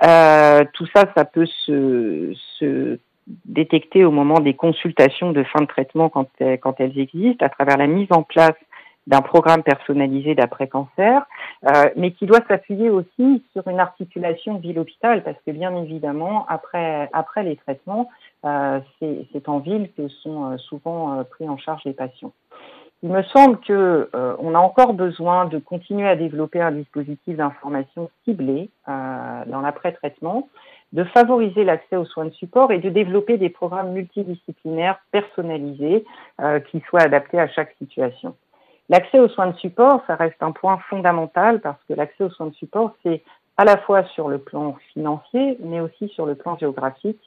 Tout 0.00 0.86
ça, 0.94 1.06
ça 1.16 1.24
peut 1.24 1.46
se 1.66 2.98
détecter 3.44 4.04
au 4.04 4.10
moment 4.10 4.40
des 4.40 4.54
consultations 4.54 5.32
de 5.32 5.42
fin 5.44 5.60
de 5.60 5.66
traitement 5.66 6.08
quand, 6.08 6.28
quand 6.60 6.74
elles 6.78 6.98
existent, 6.98 7.44
à 7.44 7.48
travers 7.48 7.76
la 7.76 7.86
mise 7.86 8.08
en 8.10 8.22
place 8.22 8.56
d'un 9.06 9.20
programme 9.20 9.62
personnalisé 9.62 10.34
d'après-cancer, 10.34 11.26
euh, 11.66 11.90
mais 11.96 12.12
qui 12.12 12.24
doit 12.26 12.40
s'appuyer 12.48 12.88
aussi 12.88 13.44
sur 13.52 13.66
une 13.68 13.78
articulation 13.78 14.56
ville-hôpital, 14.58 15.22
parce 15.22 15.36
que 15.46 15.50
bien 15.50 15.76
évidemment, 15.76 16.46
après, 16.48 17.10
après 17.12 17.42
les 17.42 17.56
traitements, 17.56 18.08
euh, 18.46 18.80
c'est 19.00 19.48
en 19.48 19.58
ville 19.58 19.90
que 19.96 20.08
sont 20.08 20.52
euh, 20.52 20.56
souvent 20.56 21.18
euh, 21.18 21.24
pris 21.24 21.48
en 21.48 21.58
charge 21.58 21.82
les 21.84 21.92
patients. 21.92 22.32
Il 23.02 23.10
me 23.10 23.22
semble 23.24 23.58
que 23.60 24.08
euh, 24.14 24.34
on 24.38 24.54
a 24.54 24.58
encore 24.58 24.94
besoin 24.94 25.44
de 25.44 25.58
continuer 25.58 26.08
à 26.08 26.16
développer 26.16 26.62
un 26.62 26.72
dispositif 26.72 27.36
d'information 27.36 28.08
ciblé 28.24 28.70
euh, 28.88 29.44
dans 29.46 29.60
l'après-traitement, 29.60 30.48
de 30.94 31.02
favoriser 31.04 31.64
l'accès 31.64 31.96
aux 31.96 32.04
soins 32.04 32.26
de 32.26 32.30
support 32.30 32.70
et 32.70 32.78
de 32.78 32.88
développer 32.88 33.36
des 33.36 33.50
programmes 33.50 33.92
multidisciplinaires 33.92 35.00
personnalisés 35.10 36.04
euh, 36.40 36.60
qui 36.60 36.80
soient 36.88 37.02
adaptés 37.02 37.40
à 37.40 37.48
chaque 37.48 37.74
situation. 37.78 38.34
L'accès 38.88 39.18
aux 39.18 39.28
soins 39.28 39.48
de 39.48 39.56
support, 39.56 40.02
ça 40.06 40.14
reste 40.14 40.40
un 40.40 40.52
point 40.52 40.78
fondamental 40.88 41.60
parce 41.60 41.82
que 41.88 41.94
l'accès 41.94 42.24
aux 42.24 42.30
soins 42.30 42.46
de 42.46 42.54
support, 42.54 42.94
c'est 43.02 43.22
à 43.56 43.64
la 43.64 43.76
fois 43.76 44.04
sur 44.04 44.28
le 44.28 44.38
plan 44.38 44.76
financier, 44.92 45.58
mais 45.60 45.80
aussi 45.80 46.08
sur 46.08 46.26
le 46.26 46.36
plan 46.36 46.56
géographique, 46.58 47.20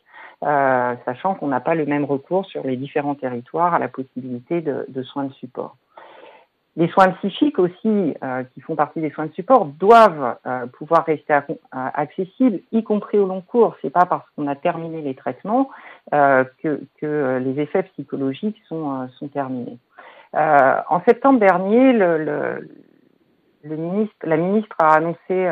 euh, 0.44 0.96
sachant 1.04 1.36
qu'on 1.36 1.48
n'a 1.48 1.60
pas 1.60 1.76
le 1.76 1.86
même 1.86 2.06
recours 2.06 2.46
sur 2.46 2.64
les 2.66 2.78
différents 2.78 3.16
territoires 3.16 3.74
à 3.74 3.80
la 3.80 3.90
possibilité 3.90 4.62
de, 4.62 4.86
de 4.88 5.04
soins 5.04 5.26
de 5.26 5.34
support. 5.34 5.76
Les 6.78 6.88
soins 6.90 7.10
psychiques 7.10 7.58
aussi, 7.58 8.14
euh, 8.24 8.44
qui 8.54 8.62
font 8.62 8.76
partie 8.76 9.02
des 9.02 9.10
soins 9.10 9.26
de 9.26 9.34
support, 9.34 9.66
doivent 9.66 10.38
euh, 10.46 10.68
pouvoir 10.68 11.06
rester 11.06 11.40
accessibles, 11.72 12.60
y 12.72 12.84
compris 12.84 13.18
au 13.18 13.26
long 13.26 13.42
cours. 13.42 13.76
C'est 13.82 13.90
pas 13.90 14.06
parce 14.06 14.30
qu'on 14.36 14.46
a 14.46 14.56
terminé 14.56 15.02
les 15.02 15.16
traitements 15.16 15.70
euh, 16.14 16.44
que, 16.62 16.82
que, 17.02 17.40
les 17.44 17.60
effets 17.60 17.82
psychologiques 17.82 18.62
sont, 18.70 18.94
euh, 18.94 19.08
sont 19.18 19.28
terminés. 19.28 19.80
Euh, 20.36 20.78
en 20.88 21.02
septembre 21.02 21.40
dernier, 21.40 21.94
le, 21.94 22.24
le, 22.24 22.70
le, 23.64 23.76
ministre, 23.76 24.16
la 24.24 24.38
ministre 24.38 24.76
a 24.78 24.98
annoncé 24.98 25.50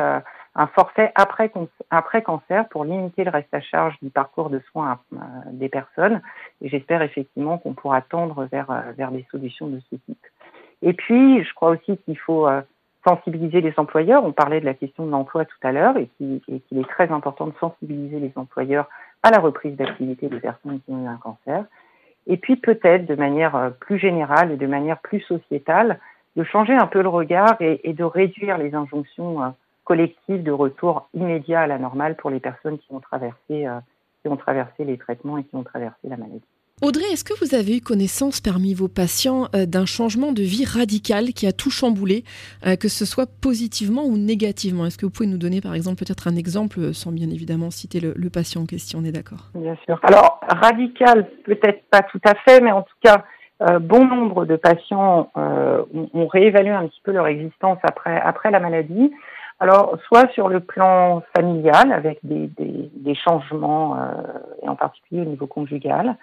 un 0.56 0.66
forfait 0.68 1.12
après, 1.14 1.52
après 1.90 2.22
cancer 2.22 2.66
pour 2.68 2.84
limiter 2.84 3.24
le 3.24 3.30
reste 3.30 3.52
à 3.52 3.60
charge 3.60 3.94
du 4.00 4.10
parcours 4.10 4.48
de 4.48 4.60
soins 4.70 4.98
euh, 5.12 5.16
des 5.52 5.68
personnes. 5.68 6.22
Et 6.62 6.68
j'espère 6.68 7.02
effectivement 7.02 7.58
qu'on 7.58 7.74
pourra 7.74 8.00
tendre 8.00 8.44
vers, 8.50 8.70
euh, 8.70 8.92
vers 8.96 9.10
des 9.10 9.26
solutions 9.30 9.66
de 9.66 9.80
ce 9.90 9.96
type. 9.96 10.26
Et 10.82 10.92
puis, 10.92 11.42
je 11.42 11.54
crois 11.54 11.70
aussi 11.70 11.96
qu'il 11.98 12.18
faut 12.18 12.48
euh, 12.48 12.60
sensibiliser 13.06 13.60
les 13.60 13.74
employeurs. 13.76 14.24
On 14.24 14.32
parlait 14.32 14.60
de 14.60 14.64
la 14.64 14.74
question 14.74 15.06
de 15.06 15.10
l'emploi 15.10 15.44
tout 15.44 15.56
à 15.62 15.72
l'heure 15.72 15.96
et 15.96 16.08
qu'il 16.18 16.78
est 16.78 16.88
très 16.88 17.10
important 17.10 17.46
de 17.46 17.54
sensibiliser 17.58 18.20
les 18.20 18.32
employeurs 18.36 18.88
à 19.22 19.30
la 19.30 19.38
reprise 19.38 19.76
d'activité 19.76 20.28
des 20.28 20.40
personnes 20.40 20.80
qui 20.80 20.92
ont 20.92 21.04
eu 21.04 21.08
un 21.08 21.16
cancer. 21.16 21.64
Et 22.26 22.36
puis 22.36 22.56
peut-être 22.56 23.06
de 23.06 23.14
manière 23.14 23.72
plus 23.80 23.98
générale 23.98 24.52
et 24.52 24.56
de 24.56 24.66
manière 24.66 24.98
plus 24.98 25.20
sociétale, 25.20 25.98
de 26.34 26.44
changer 26.44 26.74
un 26.74 26.86
peu 26.86 27.00
le 27.00 27.08
regard 27.08 27.56
et, 27.60 27.80
et 27.88 27.92
de 27.92 28.04
réduire 28.04 28.58
les 28.58 28.74
injonctions 28.74 29.40
collectif 29.86 30.42
de 30.42 30.50
retour 30.50 31.08
immédiat 31.14 31.60
à 31.60 31.66
la 31.68 31.78
normale 31.78 32.16
pour 32.16 32.28
les 32.28 32.40
personnes 32.40 32.76
qui 32.76 32.92
ont 32.92 33.00
traversé, 33.00 33.66
euh, 33.66 33.78
qui 34.20 34.28
ont 34.28 34.36
traversé 34.36 34.84
les 34.84 34.98
traitements 34.98 35.38
et 35.38 35.44
qui 35.44 35.54
ont 35.54 35.62
traversé 35.62 36.08
la 36.08 36.16
maladie. 36.16 36.42
Audrey, 36.82 37.06
est-ce 37.10 37.24
que 37.24 37.32
vous 37.42 37.54
avez 37.54 37.78
eu 37.78 37.80
connaissance 37.80 38.42
parmi 38.42 38.74
vos 38.74 38.86
patients 38.86 39.48
euh, 39.54 39.64
d'un 39.64 39.86
changement 39.86 40.32
de 40.32 40.42
vie 40.42 40.66
radical 40.66 41.32
qui 41.32 41.46
a 41.46 41.52
tout 41.52 41.70
chamboulé, 41.70 42.22
euh, 42.66 42.76
que 42.76 42.88
ce 42.88 43.06
soit 43.06 43.24
positivement 43.40 44.04
ou 44.04 44.18
négativement? 44.18 44.84
Est-ce 44.84 44.98
que 44.98 45.06
vous 45.06 45.10
pouvez 45.10 45.26
nous 45.26 45.38
donner 45.38 45.62
par 45.62 45.74
exemple 45.74 46.04
peut-être 46.04 46.28
un 46.28 46.36
exemple, 46.36 46.92
sans 46.92 47.12
bien 47.12 47.30
évidemment 47.30 47.70
citer 47.70 47.98
le, 47.98 48.28
patient 48.28 48.60
en 48.60 48.66
question, 48.66 48.98
on 48.98 49.06
est 49.06 49.10
d'accord? 49.10 49.48
Bien 49.54 49.74
sûr. 49.86 49.98
Alors, 50.02 50.38
radical, 50.46 51.26
peut-être 51.46 51.82
pas 51.90 52.02
tout 52.02 52.20
à 52.26 52.34
fait, 52.46 52.60
mais 52.60 52.72
en 52.72 52.82
tout 52.82 52.96
cas, 53.02 53.24
euh, 53.62 53.78
bon 53.78 54.06
nombre 54.06 54.44
de 54.44 54.56
patients 54.56 55.30
euh, 55.38 55.82
ont, 55.94 56.10
ont, 56.12 56.26
réévalué 56.26 56.72
un 56.72 56.88
petit 56.88 57.00
peu 57.02 57.12
leur 57.12 57.26
existence 57.26 57.78
après, 57.84 58.20
après 58.20 58.50
la 58.50 58.60
maladie. 58.60 59.10
Alors, 59.58 59.96
soit 60.06 60.30
sur 60.32 60.48
le 60.48 60.60
plan 60.60 61.22
familial, 61.34 61.90
avec 61.90 62.18
des, 62.22 62.50
des, 62.58 63.14
changements, 63.14 63.96
euh, 63.96 64.10
et 64.62 64.68
en 64.68 64.76
particulier 64.76 65.22
au 65.22 65.24
niveau 65.24 65.46
conjugal, 65.46 66.16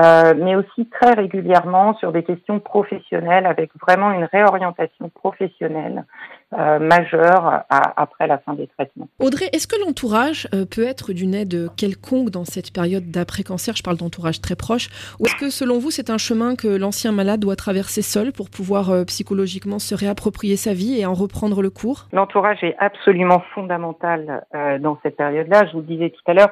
euh, 0.00 0.34
mais 0.36 0.54
aussi 0.54 0.86
très 0.86 1.14
régulièrement 1.14 1.94
sur 1.94 2.12
des 2.12 2.22
questions 2.22 2.60
professionnelles, 2.60 3.46
avec 3.46 3.70
vraiment 3.80 4.12
une 4.12 4.24
réorientation 4.24 5.08
professionnelle 5.08 6.04
euh, 6.52 6.78
majeure 6.78 7.64
à, 7.68 8.00
après 8.00 8.26
la 8.26 8.38
fin 8.38 8.54
des 8.54 8.66
traitements. 8.68 9.08
Audrey, 9.18 9.50
est-ce 9.52 9.66
que 9.66 9.76
l'entourage 9.84 10.48
euh, 10.54 10.64
peut 10.64 10.84
être 10.84 11.12
d'une 11.12 11.34
aide 11.34 11.68
quelconque 11.76 12.30
dans 12.30 12.44
cette 12.44 12.72
période 12.72 13.10
d'après-cancer? 13.10 13.76
Je 13.76 13.82
parle 13.82 13.96
d'entourage 13.98 14.40
très 14.40 14.56
proche. 14.56 14.88
Ou 15.20 15.26
est-ce 15.26 15.36
que, 15.36 15.50
selon 15.50 15.78
vous, 15.78 15.90
c'est 15.90 16.10
un 16.10 16.18
chemin 16.18 16.56
que 16.56 16.68
l'ancien 16.68 17.12
malade 17.12 17.40
doit 17.40 17.56
traverser 17.56 18.02
seul 18.02 18.32
pour 18.32 18.48
pouvoir 18.50 18.90
euh, 18.90 19.04
psychologiquement 19.04 19.78
se 19.78 19.94
réapproprier 19.94 20.56
sa 20.56 20.72
vie 20.72 20.98
et 20.98 21.06
en 21.06 21.14
reprendre 21.14 21.60
le 21.60 21.70
cours? 21.70 22.08
L'entourage 22.12 22.62
est 22.62 22.76
absolument 22.78 23.42
fondamental 23.54 24.44
euh, 24.54 24.78
dans 24.78 24.98
cette 25.02 25.16
période-là. 25.16 25.66
Je 25.66 25.72
vous 25.72 25.80
le 25.80 25.86
disais 25.86 26.10
tout 26.10 26.30
à 26.30 26.34
l'heure, 26.34 26.50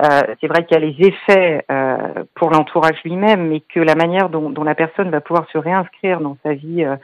euh, 0.00 0.22
c'est 0.40 0.46
vrai 0.46 0.64
qu'il 0.64 0.80
y 0.80 0.82
a 0.82 0.86
les 0.86 0.96
effets 1.06 1.64
euh, 1.70 2.24
pour 2.34 2.50
l'entourage 2.50 3.02
lui-même, 3.04 3.48
mais 3.48 3.60
que 3.60 3.80
la 3.80 3.94
manière 3.94 4.28
dont, 4.28 4.50
dont, 4.50 4.62
la 4.62 4.74
personne 4.74 5.10
va 5.10 5.20
pouvoir 5.20 5.46
se 5.50 5.58
réinscrire 5.58 6.20
dans 6.20 6.36
sa 6.44 6.54
vie, 6.54 6.84
euh, 6.84 6.96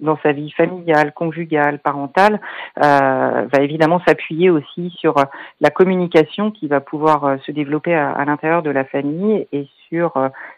dans 0.00 0.18
sa 0.22 0.32
vie 0.32 0.50
familiale, 0.52 1.12
conjugale, 1.12 1.78
parentale, 1.80 2.40
va 2.76 3.60
évidemment 3.60 4.00
s'appuyer 4.06 4.50
aussi 4.50 4.90
sur 4.98 5.14
la 5.60 5.70
communication 5.70 6.50
qui 6.50 6.66
va 6.68 6.80
pouvoir 6.80 7.36
se 7.44 7.52
développer 7.52 7.94
à, 7.94 8.10
à 8.12 8.24
l'intérieur 8.24 8.62
de 8.62 8.70
la 8.70 8.84
famille 8.84 9.46
et 9.52 9.66
sur 9.90 10.16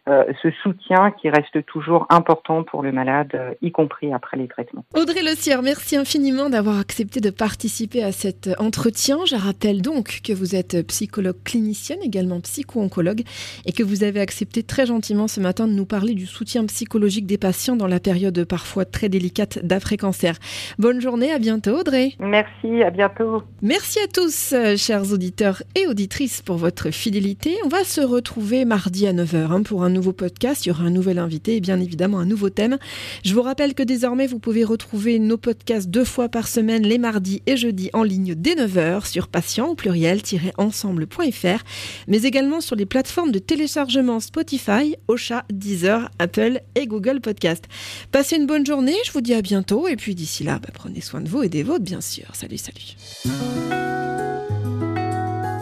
euh, 0.08 0.24
ce 0.42 0.50
soutien 0.62 1.10
qui 1.10 1.30
reste 1.30 1.64
toujours 1.66 2.06
important 2.10 2.64
pour 2.64 2.82
le 2.82 2.92
malade, 2.92 3.30
euh, 3.34 3.54
y 3.62 3.72
compris 3.72 4.12
après 4.12 4.36
les 4.36 4.46
traitements. 4.46 4.84
Audrey 4.94 5.22
Le 5.22 5.34
Sieur, 5.34 5.62
merci 5.62 5.96
infiniment 5.96 6.50
d'avoir 6.50 6.78
accepté 6.78 7.20
de 7.20 7.30
participer 7.30 8.04
à 8.04 8.12
cet 8.12 8.50
entretien. 8.58 9.18
Je 9.26 9.36
rappelle 9.36 9.80
donc 9.80 10.20
que 10.22 10.32
vous 10.32 10.54
êtes 10.54 10.86
psychologue 10.88 11.42
clinicienne, 11.44 12.00
également 12.02 12.40
psycho-oncologue, 12.40 13.22
et 13.64 13.72
que 13.72 13.82
vous 13.82 14.04
avez 14.04 14.20
accepté 14.20 14.62
très 14.62 14.86
gentiment 14.86 15.28
ce 15.28 15.40
matin 15.40 15.66
de 15.66 15.72
nous 15.72 15.86
parler 15.86 16.14
du 16.14 16.26
soutien 16.26 16.66
psychologique 16.66 17.26
des 17.26 17.38
patients 17.38 17.76
dans 17.76 17.86
la 17.86 18.00
période 18.00 18.44
parfois 18.44 18.84
très 18.84 19.08
délicate 19.08 19.64
d'après-cancer. 19.64 20.34
Bonne 20.78 21.00
journée, 21.00 21.32
à 21.32 21.38
bientôt 21.38 21.78
Audrey. 21.78 22.12
Merci, 22.18 22.82
à 22.82 22.90
bientôt. 22.90 23.42
Merci 23.62 23.98
à 24.00 24.08
tous, 24.08 24.54
chers 24.76 25.12
auditeurs 25.12 25.62
et 25.74 25.86
auditrices, 25.86 26.42
pour 26.42 26.56
votre 26.56 26.90
fidélité. 26.90 27.56
On 27.64 27.68
va 27.68 27.84
se 27.84 28.00
retrouver 28.00 28.64
mardi 28.64 29.06
à 29.06 29.12
9 29.12 29.21
9h 29.22 29.52
hein, 29.52 29.62
pour 29.62 29.84
un 29.84 29.90
nouveau 29.90 30.12
podcast. 30.12 30.64
Il 30.64 30.70
y 30.70 30.72
aura 30.72 30.84
un 30.84 30.90
nouvel 30.90 31.18
invité 31.18 31.56
et 31.56 31.60
bien 31.60 31.80
évidemment 31.80 32.18
un 32.18 32.26
nouveau 32.26 32.50
thème. 32.50 32.78
Je 33.24 33.34
vous 33.34 33.42
rappelle 33.42 33.74
que 33.74 33.82
désormais, 33.82 34.26
vous 34.26 34.38
pouvez 34.38 34.64
retrouver 34.64 35.18
nos 35.18 35.36
podcasts 35.36 35.88
deux 35.88 36.04
fois 36.04 36.28
par 36.28 36.48
semaine, 36.48 36.82
les 36.82 36.98
mardis 36.98 37.42
et 37.46 37.56
jeudis, 37.56 37.90
en 37.92 38.02
ligne 38.02 38.34
dès 38.34 38.54
9h 38.54 39.06
sur 39.06 39.28
patient 39.28 39.68
au 39.68 39.74
pluriel-ensemble.fr, 39.74 41.64
mais 42.08 42.22
également 42.22 42.60
sur 42.60 42.76
les 42.76 42.86
plateformes 42.86 43.32
de 43.32 43.38
téléchargement 43.38 44.20
Spotify, 44.20 44.96
Ocha, 45.08 45.44
Deezer, 45.52 46.10
Apple 46.18 46.60
et 46.74 46.86
Google 46.86 47.20
Podcast. 47.20 47.64
Passez 48.10 48.36
une 48.36 48.46
bonne 48.46 48.66
journée, 48.66 48.96
je 49.04 49.12
vous 49.12 49.20
dis 49.20 49.34
à 49.34 49.42
bientôt 49.42 49.88
et 49.88 49.96
puis 49.96 50.14
d'ici 50.14 50.44
là, 50.44 50.58
bah, 50.58 50.70
prenez 50.72 51.00
soin 51.00 51.20
de 51.20 51.28
vous 51.28 51.42
et 51.42 51.48
des 51.48 51.62
vôtres, 51.62 51.84
bien 51.84 52.00
sûr. 52.00 52.24
Salut, 52.34 52.58
salut. 52.58 52.96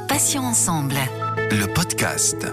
Patient 0.08 0.44
ensemble. 0.44 0.96
Le 1.50 1.66
podcast. 1.72 2.46